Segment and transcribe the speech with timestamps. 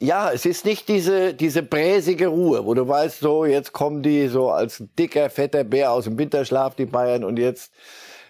[0.00, 4.28] Ja, es ist nicht diese, diese bräsige Ruhe, wo du weißt, so, jetzt kommen die
[4.28, 7.72] so als dicker, fetter Bär aus dem Winterschlaf, die Bayern, und jetzt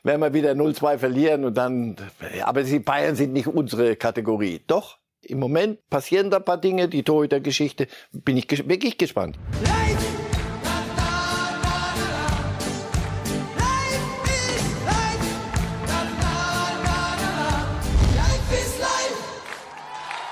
[0.02, 1.96] werden wir wieder 0-2 verlieren und dann,
[2.42, 4.62] aber die Bayern sind nicht unsere Kategorie.
[4.66, 9.39] Doch, im Moment passieren da ein paar Dinge, die Torhüter-Geschichte, bin ich ges wirklich gespannt.
[9.64, 9.88] Leid!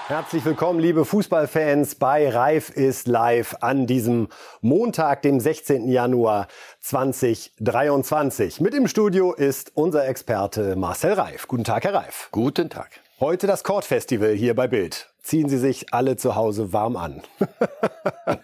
[0.08, 4.28] Herzlich willkommen, liebe Fußballfans, bei Reif ist live an diesem
[4.60, 5.88] Montag, dem 16.
[5.88, 6.46] Januar
[6.78, 8.60] 2023.
[8.60, 11.48] Mit im Studio ist unser Experte Marcel Reif.
[11.48, 12.28] Guten Tag, Herr Reif.
[12.30, 13.00] Guten Tag.
[13.18, 17.20] Heute das Court Festival hier bei Bild ziehen Sie sich alle zu Hause warm an.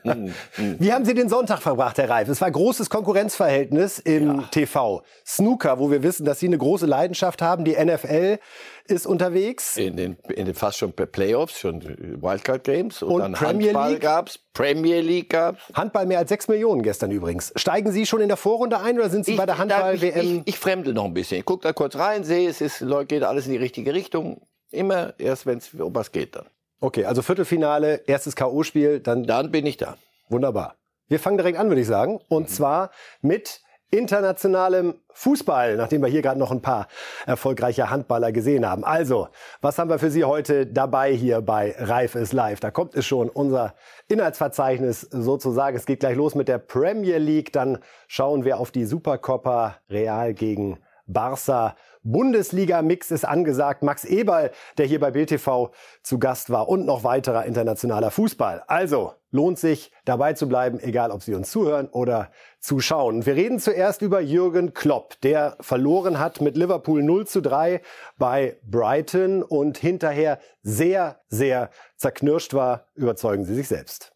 [0.56, 2.28] Wie haben Sie den Sonntag verbracht, Herr Reif?
[2.28, 4.48] Es war großes Konkurrenzverhältnis im ja.
[4.50, 5.02] TV.
[5.24, 7.64] Snooker, wo wir wissen, dass Sie eine große Leidenschaft haben.
[7.64, 8.38] Die NFL
[8.86, 9.77] ist unterwegs.
[9.77, 11.82] In den, in den fast schon Playoffs, schon
[12.20, 13.02] Wildcard Games.
[13.02, 15.60] Und, und dann Premier Handball League gab's, Premier League gab's.
[15.74, 17.53] Handball mehr als sechs Millionen gestern übrigens.
[17.55, 20.20] Steigen Sie schon in der Vorrunde ein oder sind Sie ich, bei der Handball-WM?
[20.20, 21.38] Ich, ich, ich fremdel noch ein bisschen.
[21.38, 24.42] Ich gucke da kurz rein, sehe, es ist, geht alles in die richtige Richtung.
[24.72, 26.47] Immer erst, wenn es um was geht dann.
[26.83, 29.22] Okay, also Viertelfinale, erstes K.O.-Spiel, dann.
[29.22, 29.97] Dann bin ich da.
[30.28, 30.75] Wunderbar.
[31.06, 32.19] Wir fangen direkt an, würde ich sagen.
[32.27, 32.52] Und mhm.
[32.52, 33.61] zwar mit
[33.92, 36.88] internationalem Fußball, nachdem wir hier gerade noch ein paar
[37.25, 38.83] erfolgreiche Handballer gesehen haben.
[38.83, 39.28] Also,
[39.60, 42.58] was haben wir für Sie heute dabei hier bei Reif ist live?
[42.58, 43.75] Da kommt es schon, unser
[44.08, 45.77] Inhaltsverzeichnis sozusagen.
[45.77, 47.53] Es geht gleich los mit der Premier League.
[47.53, 53.83] Dann schauen wir auf die Supercoppa Real gegen Barca Bundesliga-Mix ist angesagt.
[53.83, 55.70] Max Eberl, der hier bei BTV
[56.03, 58.62] zu Gast war und noch weiterer internationaler Fußball.
[58.67, 63.25] Also lohnt sich dabei zu bleiben, egal ob Sie uns zuhören oder zuschauen.
[63.27, 67.81] Wir reden zuerst über Jürgen Klopp, der verloren hat mit Liverpool 0 zu 3
[68.19, 72.87] bei Brighton und hinterher sehr, sehr zerknirscht war.
[72.94, 74.12] Überzeugen Sie sich selbst.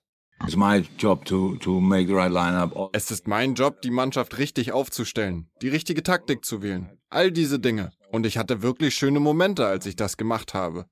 [2.92, 7.58] Es ist mein Job, die Mannschaft richtig aufzustellen, die richtige Taktik zu wählen, all diese
[7.58, 7.92] Dinge.
[8.10, 10.86] Und ich hatte wirklich schöne Momente, als ich das gemacht habe.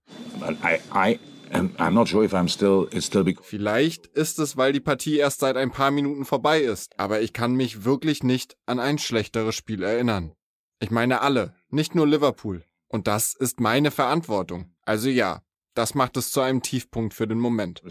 [3.42, 7.32] Vielleicht ist es, weil die Partie erst seit ein paar Minuten vorbei ist, aber ich
[7.32, 10.32] kann mich wirklich nicht an ein schlechteres Spiel erinnern.
[10.80, 12.64] Ich meine alle, nicht nur Liverpool.
[12.88, 14.74] Und das ist meine Verantwortung.
[14.82, 15.42] Also ja,
[15.74, 17.82] das macht es zu einem Tiefpunkt für den Moment.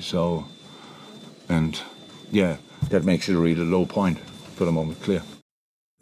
[0.00, 0.44] So
[1.48, 1.84] And
[2.32, 2.56] yeah,
[2.90, 4.18] that makes it a really low point
[4.56, 5.22] for the moment, clear.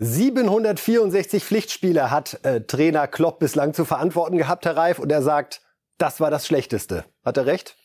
[0.02, 5.62] 764 Pflichtspiele hat äh, Trainer Klopp bislang zu verantworten gehabt, Herr Reif, und er sagt,
[5.96, 7.04] das war das Schlechteste.
[7.24, 7.76] Hat er recht?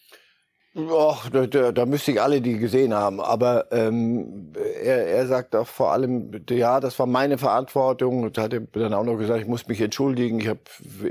[0.76, 3.20] Och, da, da, da müsste ich alle die gesehen haben.
[3.20, 8.24] Aber ähm, er, er sagt auch vor allem, ja, das war meine Verantwortung.
[8.24, 10.40] Und hat dann auch noch gesagt, ich muss mich entschuldigen.
[10.40, 10.60] Ich habe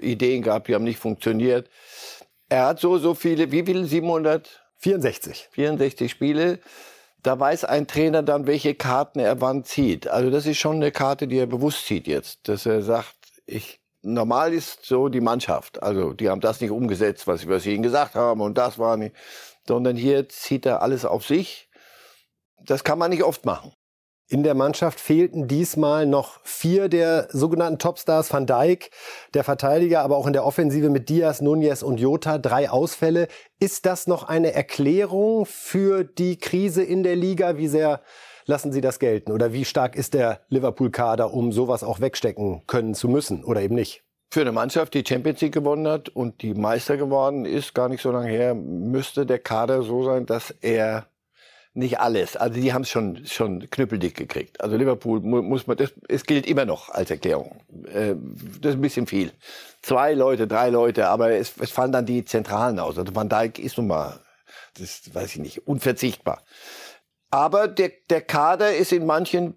[0.00, 1.68] Ideen gehabt, die haben nicht funktioniert.
[2.48, 3.84] Er hat so, so viele, wie viele?
[3.84, 4.62] 700?
[4.78, 5.48] 64.
[5.52, 6.58] 64 Spiele.
[7.26, 10.06] Da weiß ein Trainer dann, welche Karten er wann zieht.
[10.06, 12.46] Also das ist schon eine Karte, die er bewusst zieht jetzt.
[12.46, 13.16] Dass er sagt,
[13.46, 15.82] ich, normal ist so die Mannschaft.
[15.82, 18.96] Also die haben das nicht umgesetzt, was, was sie ihnen gesagt haben und das war
[18.96, 19.16] nicht.
[19.66, 21.68] Sondern hier zieht er alles auf sich.
[22.60, 23.72] Das kann man nicht oft machen.
[24.28, 28.32] In der Mannschaft fehlten diesmal noch vier der sogenannten Topstars.
[28.32, 28.90] Van Dijk,
[29.34, 32.38] der Verteidiger, aber auch in der Offensive mit Diaz, Nunez und Jota.
[32.38, 33.28] Drei Ausfälle.
[33.60, 37.56] Ist das noch eine Erklärung für die Krise in der Liga?
[37.56, 38.00] Wie sehr
[38.46, 39.30] lassen Sie das gelten?
[39.30, 43.76] Oder wie stark ist der Liverpool-Kader, um sowas auch wegstecken können zu müssen oder eben
[43.76, 44.02] nicht?
[44.32, 48.02] Für eine Mannschaft, die Champions League gewonnen hat und die Meister geworden ist, gar nicht
[48.02, 51.06] so lange her, müsste der Kader so sein, dass er
[51.76, 52.36] nicht alles.
[52.36, 54.60] Also die haben es schon schon knüppeldick gekriegt.
[54.60, 57.60] Also Liverpool muss man, das es gilt immer noch als Erklärung.
[57.86, 58.14] Äh,
[58.60, 59.32] das ist ein bisschen viel.
[59.82, 62.98] Zwei Leute, drei Leute, aber es, es fallen dann die Zentralen aus.
[62.98, 64.20] Also Van Dijk ist nun mal,
[64.78, 66.42] das weiß ich nicht, unverzichtbar.
[67.30, 69.54] Aber der, der Kader ist in manchen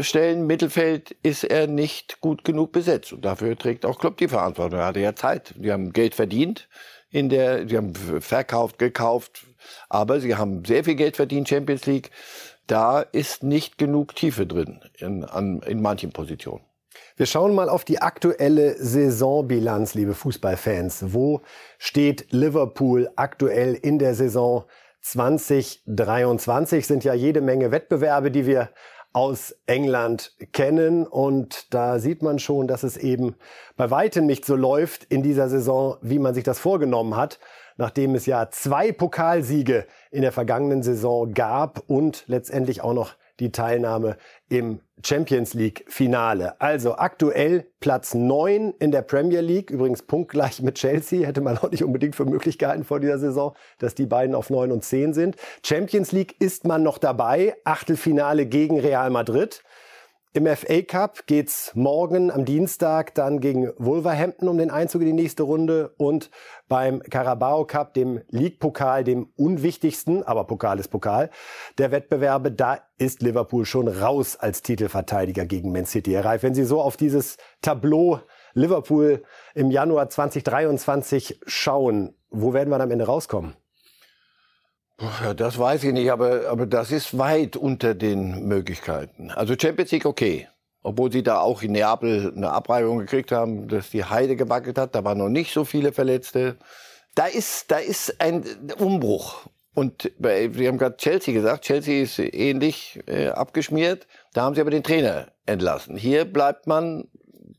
[0.00, 4.78] Stellen Mittelfeld ist er nicht gut genug besetzt und dafür trägt auch Klopp die Verantwortung.
[4.78, 5.54] Er hatte ja Zeit.
[5.56, 6.68] Die haben Geld verdient
[7.12, 9.44] in der, sie haben verkauft, gekauft,
[9.88, 12.10] aber sie haben sehr viel Geld verdient, Champions League.
[12.66, 16.64] Da ist nicht genug Tiefe drin in, an, in manchen Positionen.
[17.16, 21.12] Wir schauen mal auf die aktuelle Saisonbilanz, liebe Fußballfans.
[21.12, 21.42] Wo
[21.78, 24.64] steht Liverpool aktuell in der Saison
[25.02, 26.86] 2023?
[26.86, 28.70] Sind ja jede Menge Wettbewerbe, die wir
[29.12, 31.06] aus England kennen.
[31.06, 33.36] Und da sieht man schon, dass es eben
[33.76, 37.38] bei weitem nicht so läuft in dieser Saison, wie man sich das vorgenommen hat,
[37.76, 43.52] nachdem es ja zwei Pokalsiege in der vergangenen Saison gab und letztendlich auch noch die
[43.52, 44.16] Teilnahme
[44.48, 46.60] im Champions League Finale.
[46.60, 51.70] Also aktuell Platz 9 in der Premier League, übrigens punktgleich mit Chelsea, hätte man auch
[51.70, 55.14] nicht unbedingt für möglich gehalten vor dieser Saison, dass die beiden auf 9 und 10
[55.14, 55.36] sind.
[55.64, 59.62] Champions League ist man noch dabei, Achtelfinale gegen Real Madrid.
[60.34, 65.12] Im FA Cup geht's morgen am Dienstag dann gegen Wolverhampton um den Einzug in die
[65.12, 66.30] nächste Runde und
[66.68, 71.28] beim Carabao Cup, dem League-Pokal, dem unwichtigsten, aber Pokal ist Pokal,
[71.76, 76.12] der Wettbewerbe, da ist Liverpool schon raus als Titelverteidiger gegen Man City.
[76.12, 78.20] Herr Reif, wenn Sie so auf dieses Tableau
[78.54, 79.24] Liverpool
[79.54, 83.54] im Januar 2023 schauen, wo werden wir am Ende rauskommen?
[85.36, 89.30] Das weiß ich nicht, aber, aber das ist weit unter den Möglichkeiten.
[89.30, 90.48] Also Champions League okay.
[90.82, 94.94] Obwohl sie da auch in Neapel eine Abreibung gekriegt haben, dass die Heide gewackelt hat.
[94.94, 96.56] Da waren noch nicht so viele Verletzte.
[97.14, 98.44] Da ist, da ist ein
[98.78, 99.46] Umbruch.
[99.74, 104.06] Und wir haben gerade Chelsea gesagt, Chelsea ist ähnlich äh, abgeschmiert.
[104.34, 105.96] Da haben sie aber den Trainer entlassen.
[105.96, 107.08] Hier bleibt man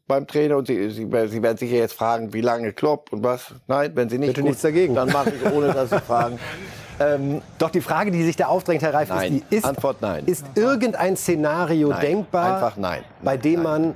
[0.06, 3.54] beim Trainer und Sie, Sie, Sie werden sicher jetzt fragen, wie lange Klopp und was.
[3.68, 4.96] Nein, wenn Sie nicht Bitte gut, nichts dagegen.
[4.96, 6.39] dann mache ich ohne, dass Sie fragen.
[7.00, 9.34] Ähm, Doch die Frage, die sich da aufdrängt, Herr Reif, Nein.
[9.36, 10.24] ist, die, ist, Antwort nein.
[10.25, 12.01] ist irgendein Szenario Nein.
[12.01, 13.04] denkbar, Einfach nein.
[13.24, 13.95] bei dem man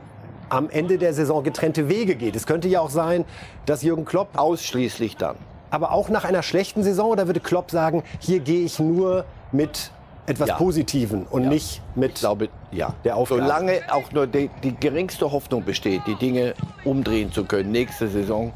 [0.49, 2.35] am Ende der Saison getrennte Wege geht?
[2.35, 3.25] Es könnte ja auch sein,
[3.65, 5.35] dass Jürgen Klopp, Ausschließlich dann.
[5.69, 9.91] aber auch nach einer schlechten Saison, oder würde Klopp sagen, hier gehe ich nur mit
[10.27, 10.55] etwas Ja.
[10.55, 11.49] Positiven und Ja.
[11.49, 12.93] nicht mit Ich glaube, ja.
[13.03, 13.41] der Aufgabe.
[13.41, 16.53] Solange auch nur die, die geringste Hoffnung besteht, die Dinge
[16.83, 18.53] umdrehen zu können, nächste Saison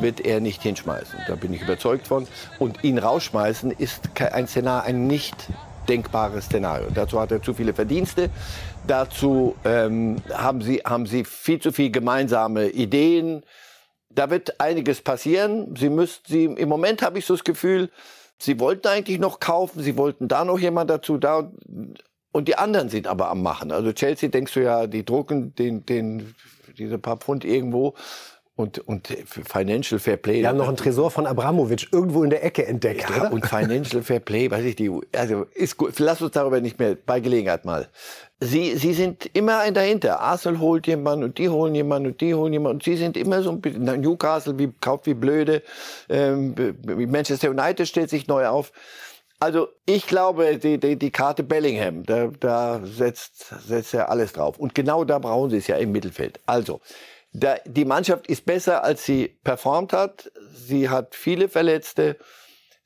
[0.00, 1.18] wird er nicht hinschmeißen.
[1.26, 2.26] Da bin ich überzeugt von.
[2.60, 5.34] Und ihn rausschmeißen ist ein Szenario, ein nicht
[5.88, 6.86] denkbares Szenario.
[6.94, 8.30] Dazu hat er zu viele Verdienste.
[8.86, 13.42] Dazu ähm, haben, sie, haben sie viel zu viel gemeinsame Ideen.
[14.10, 15.74] Da wird einiges passieren.
[15.76, 17.90] Sie müssten, sie, im Moment habe ich so das Gefühl,
[18.38, 21.50] sie wollten eigentlich noch kaufen, sie wollten da noch jemand dazu, da
[22.32, 23.72] und die anderen sind aber am Machen.
[23.72, 26.34] Also Chelsea denkst du ja, die drucken den, den,
[26.76, 27.94] diese paar Pfund irgendwo
[28.54, 30.40] und, und Financial Fair Play.
[30.40, 33.32] Wir haben noch einen Tresor von Abramovic irgendwo in der Ecke entdeckt, Ja, oder?
[33.32, 35.98] und Financial Fair Play, weiß ich, die, also ist gut.
[36.00, 37.88] Lass uns darüber nicht mehr bei Gelegenheit mal.
[38.40, 40.20] Sie, sie sind immer ein dahinter.
[40.20, 43.42] Arsenal holt jemanden und die holen jemanden und die holen jemanden und sie sind immer
[43.42, 45.62] so ein bisschen, Newcastle wie, kauft wie blöde,
[46.08, 46.54] ähm,
[46.86, 48.72] Manchester United stellt sich neu auf.
[49.40, 54.58] Also ich glaube, die, die, die Karte Bellingham, da, da setzt, setzt er alles drauf.
[54.58, 56.40] Und genau da brauchen sie es ja im Mittelfeld.
[56.46, 56.80] Also,
[57.32, 60.30] da, die Mannschaft ist besser, als sie performt hat.
[60.52, 62.16] Sie hat viele Verletzte.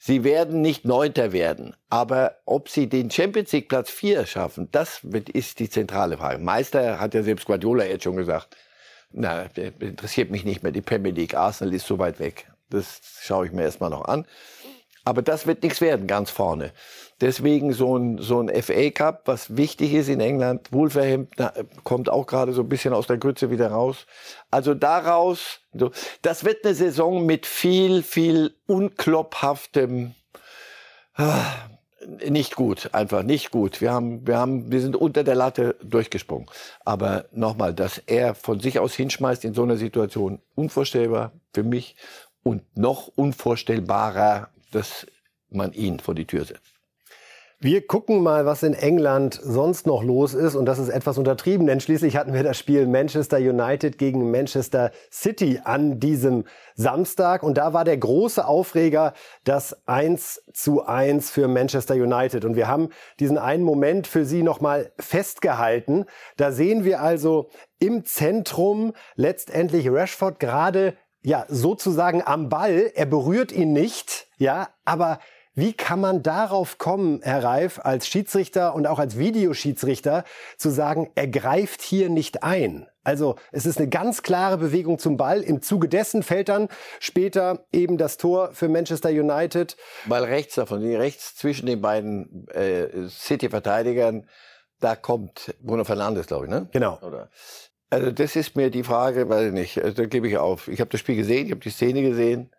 [0.04, 1.76] Sie werden nicht Neunter werden.
[1.88, 5.02] Aber ob sie den Champions League Platz 4 schaffen, das
[5.32, 6.42] ist die zentrale Frage.
[6.42, 8.56] Meister hat ja selbst Guardiola jetzt schon gesagt.
[9.12, 9.42] Na,
[9.78, 10.72] interessiert mich nicht mehr.
[10.72, 12.50] Die Premier League, Arsenal ist so weit weg.
[12.68, 14.26] Das schaue ich mir erstmal noch an.
[15.04, 16.72] Aber das wird nichts werden, ganz vorne.
[17.20, 20.72] Deswegen so ein, so ein FA Cup, was wichtig ist in England.
[20.72, 24.06] Wolverhampton äh, kommt auch gerade so ein bisschen aus der Grütze wieder raus.
[24.50, 25.90] Also daraus, so,
[26.22, 30.14] das wird eine Saison mit viel, viel unklopphaftem,
[31.14, 31.44] ah,
[32.28, 33.80] nicht gut, einfach nicht gut.
[33.80, 36.48] Wir haben, wir haben, wir sind unter der Latte durchgesprungen.
[36.84, 41.96] Aber nochmal, dass er von sich aus hinschmeißt in so einer Situation, unvorstellbar für mich
[42.42, 45.06] und noch unvorstellbarer, dass
[45.48, 46.72] man ihn vor die Tür setzt.
[47.64, 50.56] Wir gucken mal, was in England sonst noch los ist.
[50.56, 54.90] Und das ist etwas untertrieben, denn schließlich hatten wir das Spiel Manchester United gegen Manchester
[55.12, 56.42] City an diesem
[56.74, 57.44] Samstag.
[57.44, 59.14] Und da war der große Aufreger
[59.44, 62.44] das 1 zu 1 für Manchester United.
[62.44, 62.88] Und wir haben
[63.20, 66.06] diesen einen Moment für Sie nochmal festgehalten.
[66.36, 67.48] Da sehen wir also
[67.78, 72.90] im Zentrum letztendlich Rashford gerade ja, sozusagen am Ball.
[72.94, 75.20] Er berührt ihn nicht, ja, aber
[75.54, 80.24] wie kann man darauf kommen, Herr Reif, als Schiedsrichter und auch als Videoschiedsrichter
[80.56, 82.88] zu sagen, er greift hier nicht ein?
[83.04, 85.42] Also es ist eine ganz klare Bewegung zum Ball.
[85.42, 86.68] Im Zuge dessen fällt dann
[87.00, 89.76] später eben das Tor für Manchester United.
[90.06, 94.26] Weil rechts davon, rechts zwischen den beiden äh, City-Verteidigern,
[94.80, 96.68] da kommt Bruno Fernandes, glaube ich, ne?
[96.72, 96.98] Genau.
[97.02, 97.30] Oder?
[97.90, 100.66] Also das ist mir die Frage, weiß ich nicht, also, da gebe ich auf.
[100.66, 102.50] Ich habe das Spiel gesehen, ich habe die Szene gesehen.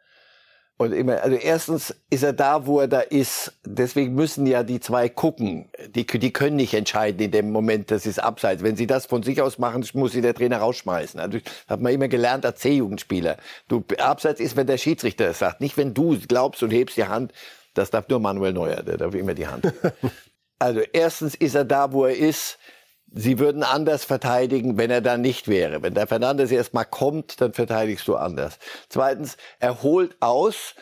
[0.84, 3.54] Und immer, also erstens ist er da, wo er da ist.
[3.66, 5.70] Deswegen müssen ja die zwei gucken.
[5.96, 8.64] Die, die können nicht entscheiden in dem Moment, das ist abseits.
[8.64, 11.22] Wenn sie das von sich aus machen, muss sie der Trainer rausschmeißen.
[11.22, 13.38] Also hat man immer gelernt als C-Jugendspieler.
[13.70, 15.62] Du, abseits ist, wenn der Schiedsrichter es sagt.
[15.62, 17.32] Nicht, wenn du glaubst und hebst die Hand.
[17.74, 19.72] Das darf nur Manuel Neuer, der darf immer die Hand.
[20.60, 22.58] Also erstens ist er da, wo er ist.
[23.16, 25.84] Sie würden anders verteidigen, wenn er da nicht wäre.
[25.84, 28.58] Wenn der Fernandes erst mal kommt, dann verteidigst du anders.
[28.90, 30.74] Zweitens, er holt aus,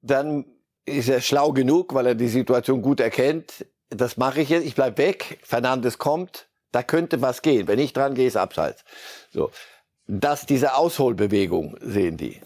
[0.00, 0.44] dann
[0.84, 3.66] ist er schlau genug, weil er die Situation gut erkennt.
[3.90, 7.66] das mache ich jetzt, ich bleib weg, Fernandes kommt, da könnte was gehen.
[7.66, 8.84] Wenn ich dran gehe, ist abseits.
[9.30, 9.50] So.
[10.06, 12.40] Dass diese Ausholbewegung sehen die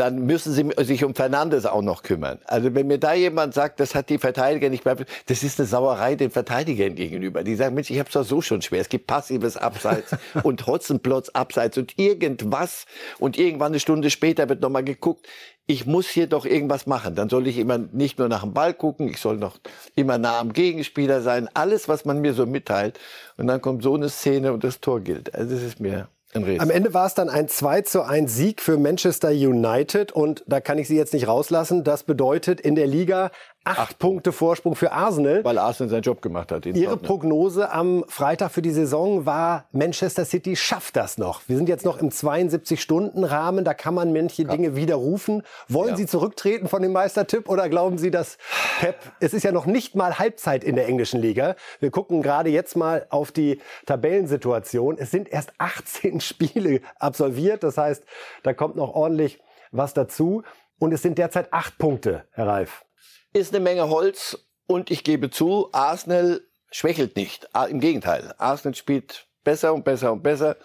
[0.00, 2.38] dann müssen sie sich um Fernandes auch noch kümmern.
[2.46, 5.68] Also wenn mir da jemand sagt, das hat die Verteidiger nicht beim, das ist eine
[5.68, 7.44] Sauerei den Verteidigern gegenüber.
[7.44, 8.80] Die sagen, Mensch, ich hab's doch so schon schwer.
[8.80, 12.86] Es gibt passives Abseits und Hotzenplotz Abseits und irgendwas
[13.18, 15.28] und irgendwann eine Stunde später wird nochmal geguckt.
[15.66, 17.14] Ich muss hier doch irgendwas machen.
[17.14, 19.58] Dann soll ich immer nicht nur nach dem Ball gucken, ich soll noch
[19.96, 21.46] immer nah am Gegenspieler sein.
[21.52, 22.98] Alles, was man mir so mitteilt.
[23.36, 25.34] Und dann kommt so eine Szene und das Tor gilt.
[25.34, 28.78] Also das ist mir am Ende war es dann ein 2 zu 1 Sieg für
[28.78, 31.82] Manchester United und da kann ich Sie jetzt nicht rauslassen.
[31.82, 33.32] Das bedeutet in der Liga
[33.62, 35.44] Acht, Acht Punkte Vorsprung für Arsenal.
[35.44, 36.64] Weil Arsenal seinen Job gemacht hat.
[36.64, 41.42] Ihre Prognose am Freitag für die Saison war, Manchester City schafft das noch.
[41.46, 44.48] Wir sind jetzt noch im 72-Stunden-Rahmen, da kann man manche ja.
[44.48, 45.42] Dinge widerrufen.
[45.68, 45.96] Wollen ja.
[45.96, 48.38] Sie zurücktreten von dem Meistertipp oder glauben Sie, dass
[48.78, 51.54] Pep, es ist ja noch nicht mal Halbzeit in der englischen Liga.
[51.80, 54.96] Wir gucken gerade jetzt mal auf die Tabellensituation.
[54.98, 58.04] Es sind erst 18 Spiele absolviert, das heißt,
[58.42, 59.38] da kommt noch ordentlich
[59.70, 60.44] was dazu.
[60.78, 62.86] Und es sind derzeit acht Punkte, Herr Reif
[63.32, 67.48] ist eine Menge Holz und ich gebe zu, Arsenal schwächelt nicht.
[67.68, 70.56] Im Gegenteil, Arsenal spielt besser und besser und besser.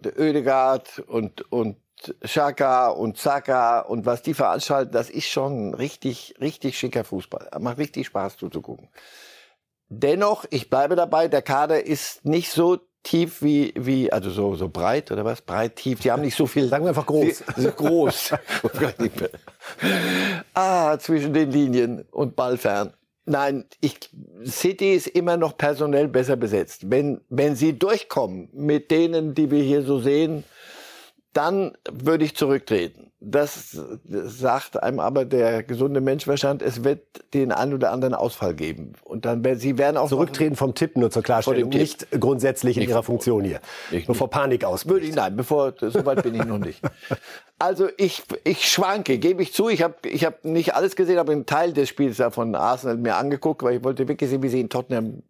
[0.00, 1.78] Der Oedegaard und, und
[2.22, 7.50] Xhaka und Zaka und was die veranstalten, das ist schon richtig, richtig schicker Fußball.
[7.60, 8.90] Macht richtig Spaß zuzugucken.
[9.88, 14.68] Dennoch, ich bleibe dabei, der Kader ist nicht so tief wie, wie, also so, so
[14.68, 15.40] breit oder was?
[15.40, 16.00] Breit, tief.
[16.00, 16.66] Die haben nicht so viel.
[16.66, 17.44] Sagen wir einfach groß.
[17.56, 18.34] Sie, groß.
[20.54, 22.92] ah, zwischen den Linien und ballfern.
[23.24, 24.10] Nein, ich,
[24.44, 26.90] City ist immer noch personell besser besetzt.
[26.90, 30.42] Wenn, wenn sie durchkommen mit denen, die wir hier so sehen,
[31.36, 33.12] dann würde ich zurücktreten.
[33.20, 37.00] Das sagt einem aber der gesunde Menschverstand, es wird
[37.34, 38.92] den einen oder anderen Ausfall geben.
[39.04, 42.90] Und dann sie werden auch zurücktreten vom Tipp nur zur Klarstellung, nicht grundsätzlich in nicht
[42.90, 45.14] ihrer Funktion hier, nicht, bevor Panik ausbricht.
[45.14, 46.80] Nein, bevor soweit bin ich noch nicht.
[47.58, 49.70] Also ich ich schwanke, gebe ich zu.
[49.70, 52.98] Ich habe ich habe nicht alles gesehen, aber einen Teil des Spiels da von Arsenal
[52.98, 55.22] mir angeguckt, weil ich wollte wirklich sehen, wie sie in Tottenham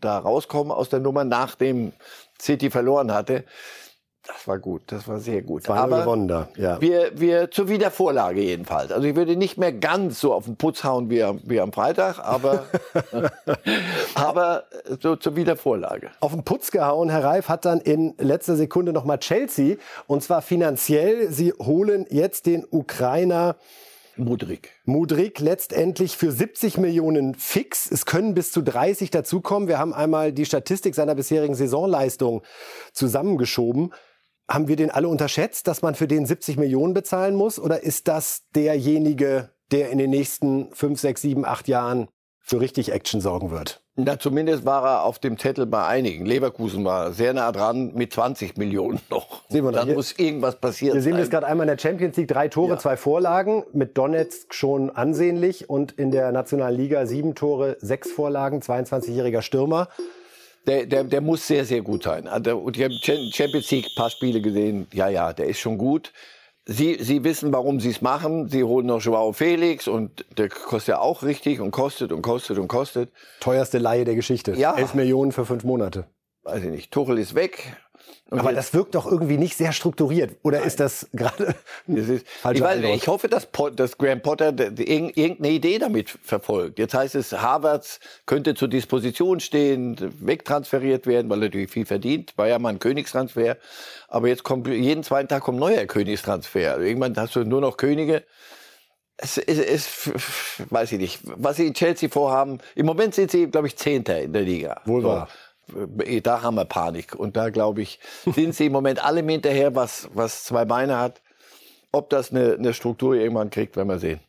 [0.00, 1.92] da rauskommen aus der Nummer, nachdem
[2.40, 3.44] City verloren hatte.
[4.26, 5.68] Das war gut, das war sehr gut.
[5.68, 6.80] War Aber gewonnen da, ja.
[6.80, 8.90] Wir, wir zur Wiedervorlage jedenfalls.
[8.90, 12.18] Also ich würde nicht mehr ganz so auf den Putz hauen wie, wie am Freitag,
[12.20, 12.64] aber,
[14.14, 14.64] aber
[15.00, 16.10] so zur Wiedervorlage.
[16.20, 19.76] Auf den Putz gehauen, Herr Reif hat dann in letzter Sekunde nochmal Chelsea
[20.06, 21.30] und zwar finanziell.
[21.30, 23.56] Sie holen jetzt den Ukrainer
[24.16, 24.70] Mudrik.
[24.84, 27.90] Mudrik letztendlich für 70 Millionen fix.
[27.90, 29.68] Es können bis zu 30 dazukommen.
[29.68, 32.42] Wir haben einmal die Statistik seiner bisherigen Saisonleistung
[32.92, 33.92] zusammengeschoben.
[34.48, 37.58] Haben wir den alle unterschätzt, dass man für den 70 Millionen bezahlen muss?
[37.58, 42.08] Oder ist das derjenige, der in den nächsten 5, 6, 7, 8 Jahren
[42.40, 43.82] für richtig Action sorgen wird?
[43.96, 46.26] Na, zumindest war er auf dem Zettel bei einigen.
[46.26, 49.48] Leverkusen war sehr nah dran mit 20 Millionen noch.
[49.48, 50.94] Sehen wir Dann hier, muss irgendwas passieren.
[50.94, 52.28] Wir sehen das gerade einmal in der Champions League.
[52.28, 52.78] Drei Tore, ja.
[52.78, 53.62] zwei Vorlagen.
[53.72, 55.70] Mit Donetsk schon ansehnlich.
[55.70, 58.60] Und in der Nationalen Liga sieben Tore, sechs Vorlagen.
[58.60, 59.88] 22-jähriger Stürmer.
[60.66, 62.26] Der, der, der muss sehr, sehr gut sein.
[62.26, 64.86] Also, und ich habe Champions League ein paar Spiele gesehen.
[64.92, 66.12] Ja, ja, der ist schon gut.
[66.66, 68.48] Sie, Sie wissen, warum Sie es machen.
[68.48, 72.58] Sie holen noch Joao Felix und der kostet ja auch richtig und kostet und kostet
[72.58, 73.12] und kostet.
[73.40, 74.52] Teuerste Laie der Geschichte.
[74.52, 74.74] Ja.
[74.74, 76.06] 11 Millionen für fünf Monate.
[76.42, 76.90] Weiß ich nicht.
[76.90, 77.76] Tuchel ist weg.
[78.30, 80.36] Und Aber das wirkt doch irgendwie nicht sehr strukturiert.
[80.42, 80.66] Oder Nein.
[80.66, 81.54] ist das gerade
[81.86, 86.78] ich, ich hoffe, dass, Pot, dass Graham Potter irgendeine Idee damit verfolgt.
[86.78, 92.32] Jetzt heißt es, Harvards könnte zur Disposition stehen, wegtransferiert werden, weil er natürlich viel verdient.
[92.36, 93.58] War ja mal ein Königstransfer.
[94.08, 96.72] Aber jetzt kommt jeden zweiten Tag kommt ein neuer Königstransfer.
[96.72, 98.24] Also irgendwann hast du nur noch Könige.
[99.16, 100.10] Es, es, es,
[100.70, 102.58] weiß ich nicht, was sie in Chelsea vorhaben.
[102.74, 104.80] Im Moment sind sie, glaube ich, Zehnter in der Liga.
[104.86, 105.28] Wohl wahr.
[105.30, 105.43] So.
[106.04, 107.14] Äh, da haben wir Panik.
[107.14, 108.00] Und da, glaube ich,
[108.34, 111.22] sind sie im Moment alle hinterher, was, was zwei Beine hat.
[111.92, 114.20] Ob das eine, eine Struktur irgendwann kriegt, werden wir sehen.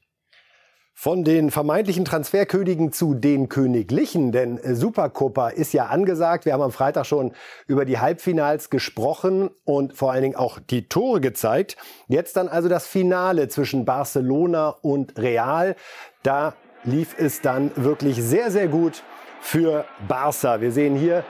[0.97, 6.45] Von den vermeintlichen Transferkönigen zu den Königlichen, denn Supercopa ist ja angesagt.
[6.45, 7.33] Wir haben am Freitag schon
[7.67, 11.75] über die Halbfinals gesprochen und vor allen Dingen auch die Tore gezeigt.
[12.07, 15.75] Jetzt dann also das Finale zwischen Barcelona und Real.
[16.23, 16.53] Da
[16.85, 19.03] lief es dann wirklich sehr, sehr gut
[19.45, 20.59] für Barca.
[20.59, 21.23] Wir sehen hier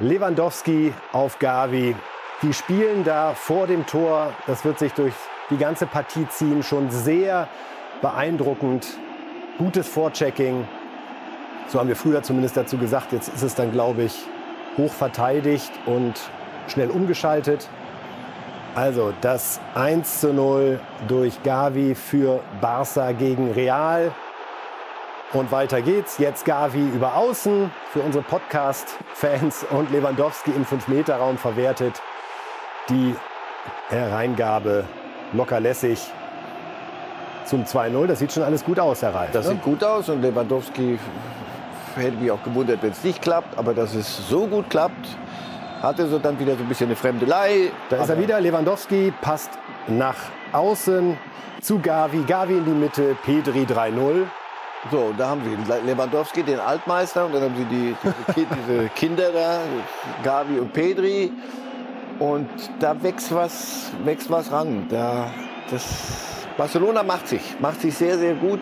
[0.00, 1.96] Lewandowski auf Gavi.
[2.42, 4.34] Die spielen da vor dem Tor.
[4.46, 5.14] Das wird sich durch
[5.48, 6.62] die ganze Partie ziehen.
[6.62, 7.48] Schon sehr
[8.02, 8.86] beeindruckend.
[9.56, 10.68] Gutes Vorchecking.
[11.68, 13.12] So haben wir früher zumindest dazu gesagt.
[13.12, 14.26] Jetzt ist es dann, glaube ich,
[14.76, 16.20] hoch verteidigt und
[16.68, 17.66] schnell umgeschaltet.
[18.74, 24.12] Also das 1 zu 0 durch Gavi für Barca gegen Real.
[25.32, 26.18] Und weiter geht's.
[26.18, 32.02] Jetzt Gavi über Außen für unsere Podcast-Fans und Lewandowski im 5-Meter-Raum verwertet.
[32.90, 33.16] Die
[33.88, 34.84] Hereingabe
[35.32, 36.10] locker lässig
[37.46, 38.06] zum 2-0.
[38.08, 39.30] Das sieht schon alles gut aus, Herr Reif.
[39.32, 39.52] Das ne?
[39.52, 40.98] sieht gut aus und Lewandowski
[41.96, 43.56] hätte mich auch gewundert, wenn es nicht klappt.
[43.56, 45.16] Aber dass es so gut klappt,
[45.80, 47.70] hatte so dann wieder so ein bisschen eine Fremdelei.
[47.88, 48.38] Da ist er wieder.
[48.38, 49.50] Lewandowski passt
[49.86, 50.16] nach
[50.52, 51.16] außen
[51.62, 52.22] zu Gavi.
[52.26, 53.16] Gavi in die Mitte.
[53.24, 54.26] Pedri 3-0.
[54.90, 58.88] So, da haben sie Lewandowski, den Altmeister, und dann haben sie die, diese, Ki- diese
[58.90, 59.60] Kinder da,
[60.22, 61.32] Gavi und Pedri.
[62.18, 62.48] Und
[62.80, 64.86] da wächst was, wächst was ran.
[64.88, 65.30] Da,
[65.70, 65.84] das,
[66.56, 68.60] Barcelona macht sich, macht sich sehr, sehr gut.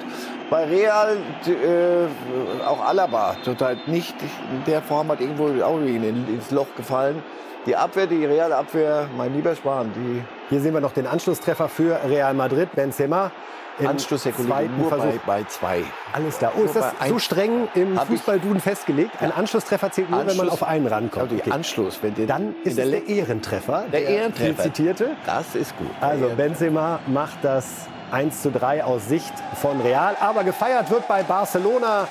[0.50, 6.50] Bei Real äh, auch Alaba total nicht in der Form hat irgendwo auch in, ins
[6.50, 7.22] Loch gefallen.
[7.66, 11.68] Die Abwehr, die Real Abwehr, mein lieber Schwan, die Hier sehen wir noch den Anschlusstreffer
[11.68, 12.72] für Real Madrid.
[12.74, 13.30] Benzema.
[13.78, 15.06] im Anschluss der zweiten nur Versuch.
[15.24, 15.84] bei, bei zwei.
[16.12, 16.52] Alles klar.
[16.58, 19.12] Oh, ist das so streng im Fußballduden festgelegt?
[19.22, 21.32] Ein Anschlusstreffer zählt nur, wenn man Anschluss- auf einen rankommt.
[21.32, 21.50] Okay.
[21.50, 23.84] Anschluss, wenn der Dann ist der der Ehrentreffer.
[23.92, 24.62] Der Ehrentreffer.
[24.64, 25.10] viel zitierte.
[25.24, 25.86] Das ist gut.
[26.00, 30.16] Also Der Benzema macht das 1 zu 3 aus Sicht von Real.
[30.20, 32.06] Aber gefeiert wird bei Barcelona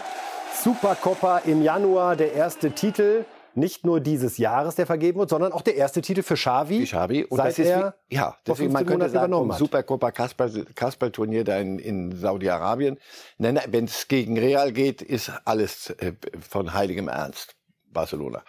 [0.64, 3.26] Supercopa im Januar der erste Titel.
[3.56, 6.80] Nicht nur dieses Jahres, der vergeben wird, sondern auch der erste Titel für Xavi.
[6.80, 7.24] Wie Xavi.
[7.26, 9.60] Und seit das ist er wie, ja, deswegen man 15 könnte Monaten sagen.
[9.60, 12.98] Supercopa Kasper- Kasperl-Turnier da in, in Saudi-Arabien.
[13.38, 16.14] Wenn es gegen Real geht, ist alles äh,
[16.48, 17.56] von heiligem Ernst.
[17.92, 18.44] Barcelona.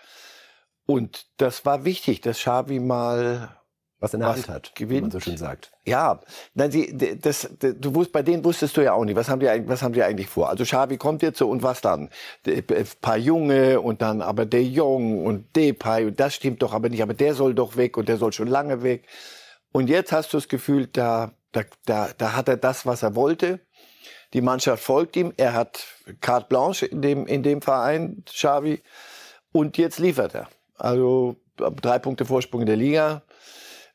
[0.86, 3.59] Und das war wichtig, dass Xavi mal
[4.00, 5.02] was in der was Hand hat, wie gewinnt.
[5.02, 5.70] man so schön sagt.
[5.84, 6.20] Ja,
[6.54, 9.48] nein, sie, das, du wusst, bei denen wusstest du ja auch nicht, was haben die,
[9.48, 10.48] eigentlich- was haben die eigentlich vor?
[10.48, 12.08] Also Xavi kommt jetzt so und was dann?
[12.46, 12.64] Ein
[13.00, 17.02] paar Junge und dann aber der Jong und Depay und das stimmt doch aber nicht,
[17.02, 19.06] aber der soll doch weg und der soll schon lange weg.
[19.72, 23.14] Und jetzt hast du das Gefühl, da, da, da, da hat er das, was er
[23.14, 23.60] wollte.
[24.32, 25.32] Die Mannschaft folgt ihm.
[25.36, 25.84] Er hat
[26.20, 28.80] carte blanche in dem, in dem Verein, Xavi.
[29.52, 30.48] Und jetzt liefert er.
[30.76, 33.22] Also drei Punkte Vorsprung in der Liga.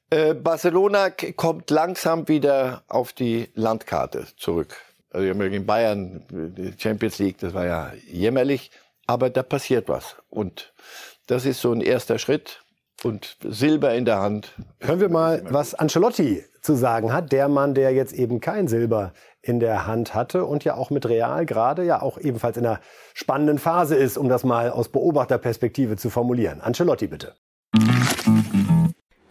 [0.10, 4.76] Äh, Barcelona kommt langsam wieder auf die Landkarte zurück.
[5.10, 8.72] Also wir haben gegen Bayern die Champions League, das war ja jämmerlich,
[9.08, 10.18] aber da passiert was.
[10.30, 10.74] Und
[11.28, 12.62] das ist so ein erster Schritt.
[13.04, 14.54] Und Silber in der Hand.
[14.80, 17.32] Hören wir mal, was Ancelotti zu sagen hat.
[17.32, 21.08] Der Mann, der jetzt eben kein Silber in der Hand hatte und ja auch mit
[21.08, 22.80] Real gerade ja auch ebenfalls in einer
[23.14, 26.62] spannenden Phase ist, um das mal aus Beobachterperspektive zu formulieren.
[26.62, 27.36] Ancelotti bitte.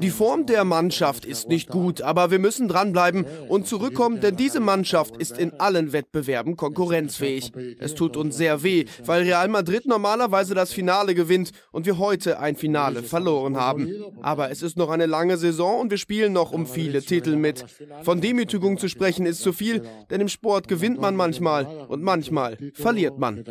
[0.00, 4.60] Die Form der Mannschaft ist nicht gut, aber wir müssen dranbleiben und zurückkommen, denn diese
[4.60, 7.52] Mannschaft ist in allen Wettbewerben konkurrenzfähig.
[7.78, 12.40] Es tut uns sehr weh, weil Real Madrid normalerweise das Finale gewinnt und wir heute
[12.40, 13.92] ein Finale verloren haben.
[14.22, 17.66] Aber es ist noch eine lange Saison und wir spielen noch um viele Titel mit.
[18.04, 22.56] Von Demütigung zu sprechen ist zu viel, denn im Sport gewinnt man manchmal und manchmal
[22.72, 23.44] verliert man.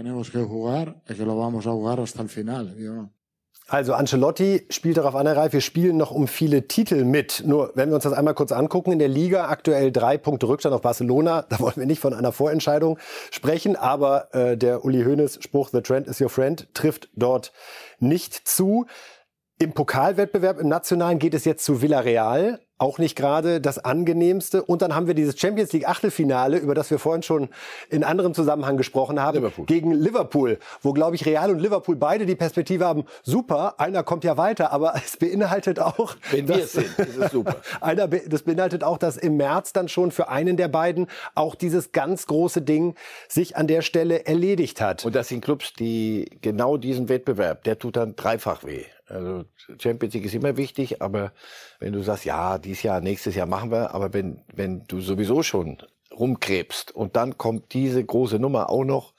[3.67, 7.41] Also Ancelotti spielt darauf an, Herr Reif, wir spielen noch um viele Titel mit.
[7.47, 10.75] Nur wenn wir uns das einmal kurz angucken, in der Liga aktuell drei Punkte Rückstand
[10.75, 11.45] auf Barcelona.
[11.55, 12.99] Da wollen wir nicht von einer Vorentscheidung
[13.31, 17.53] sprechen, aber äh, der Uli Hoeneß Spruch The Trend is your friend trifft dort
[17.99, 18.85] nicht zu.
[19.57, 22.59] Im Pokalwettbewerb im Nationalen geht es jetzt zu Villarreal.
[22.77, 24.63] Auch nicht gerade das angenehmste.
[24.63, 27.49] Und dann haben wir dieses Champions League Achtelfinale, über das wir vorhin schon
[27.89, 29.65] in anderem Zusammenhang gesprochen haben, Liverpool.
[29.65, 34.23] gegen Liverpool, wo, glaube ich, Real und Liverpool beide die Perspektive haben, super, einer kommt
[34.23, 36.15] ja weiter, aber es beinhaltet auch...
[36.31, 37.55] Wenn wir dass- es sind, ist es super.
[37.81, 41.91] einer, das beinhaltet auch, dass im März dann schon für einen der beiden auch dieses
[41.93, 42.95] ganz große Ding
[43.29, 45.05] sich an der Stelle erledigt hat.
[45.05, 48.83] Und das sind Clubs, die genau diesen Wettbewerb, der tut dann dreifach weh.
[49.07, 49.45] Also
[49.79, 51.31] Champions League ist immer wichtig, aber
[51.79, 55.43] wenn du sagst, ja, dieses Jahr, nächstes Jahr machen wir, aber wenn, wenn du sowieso
[55.43, 55.77] schon
[56.11, 59.13] rumkrebst und dann kommt diese große Nummer auch noch,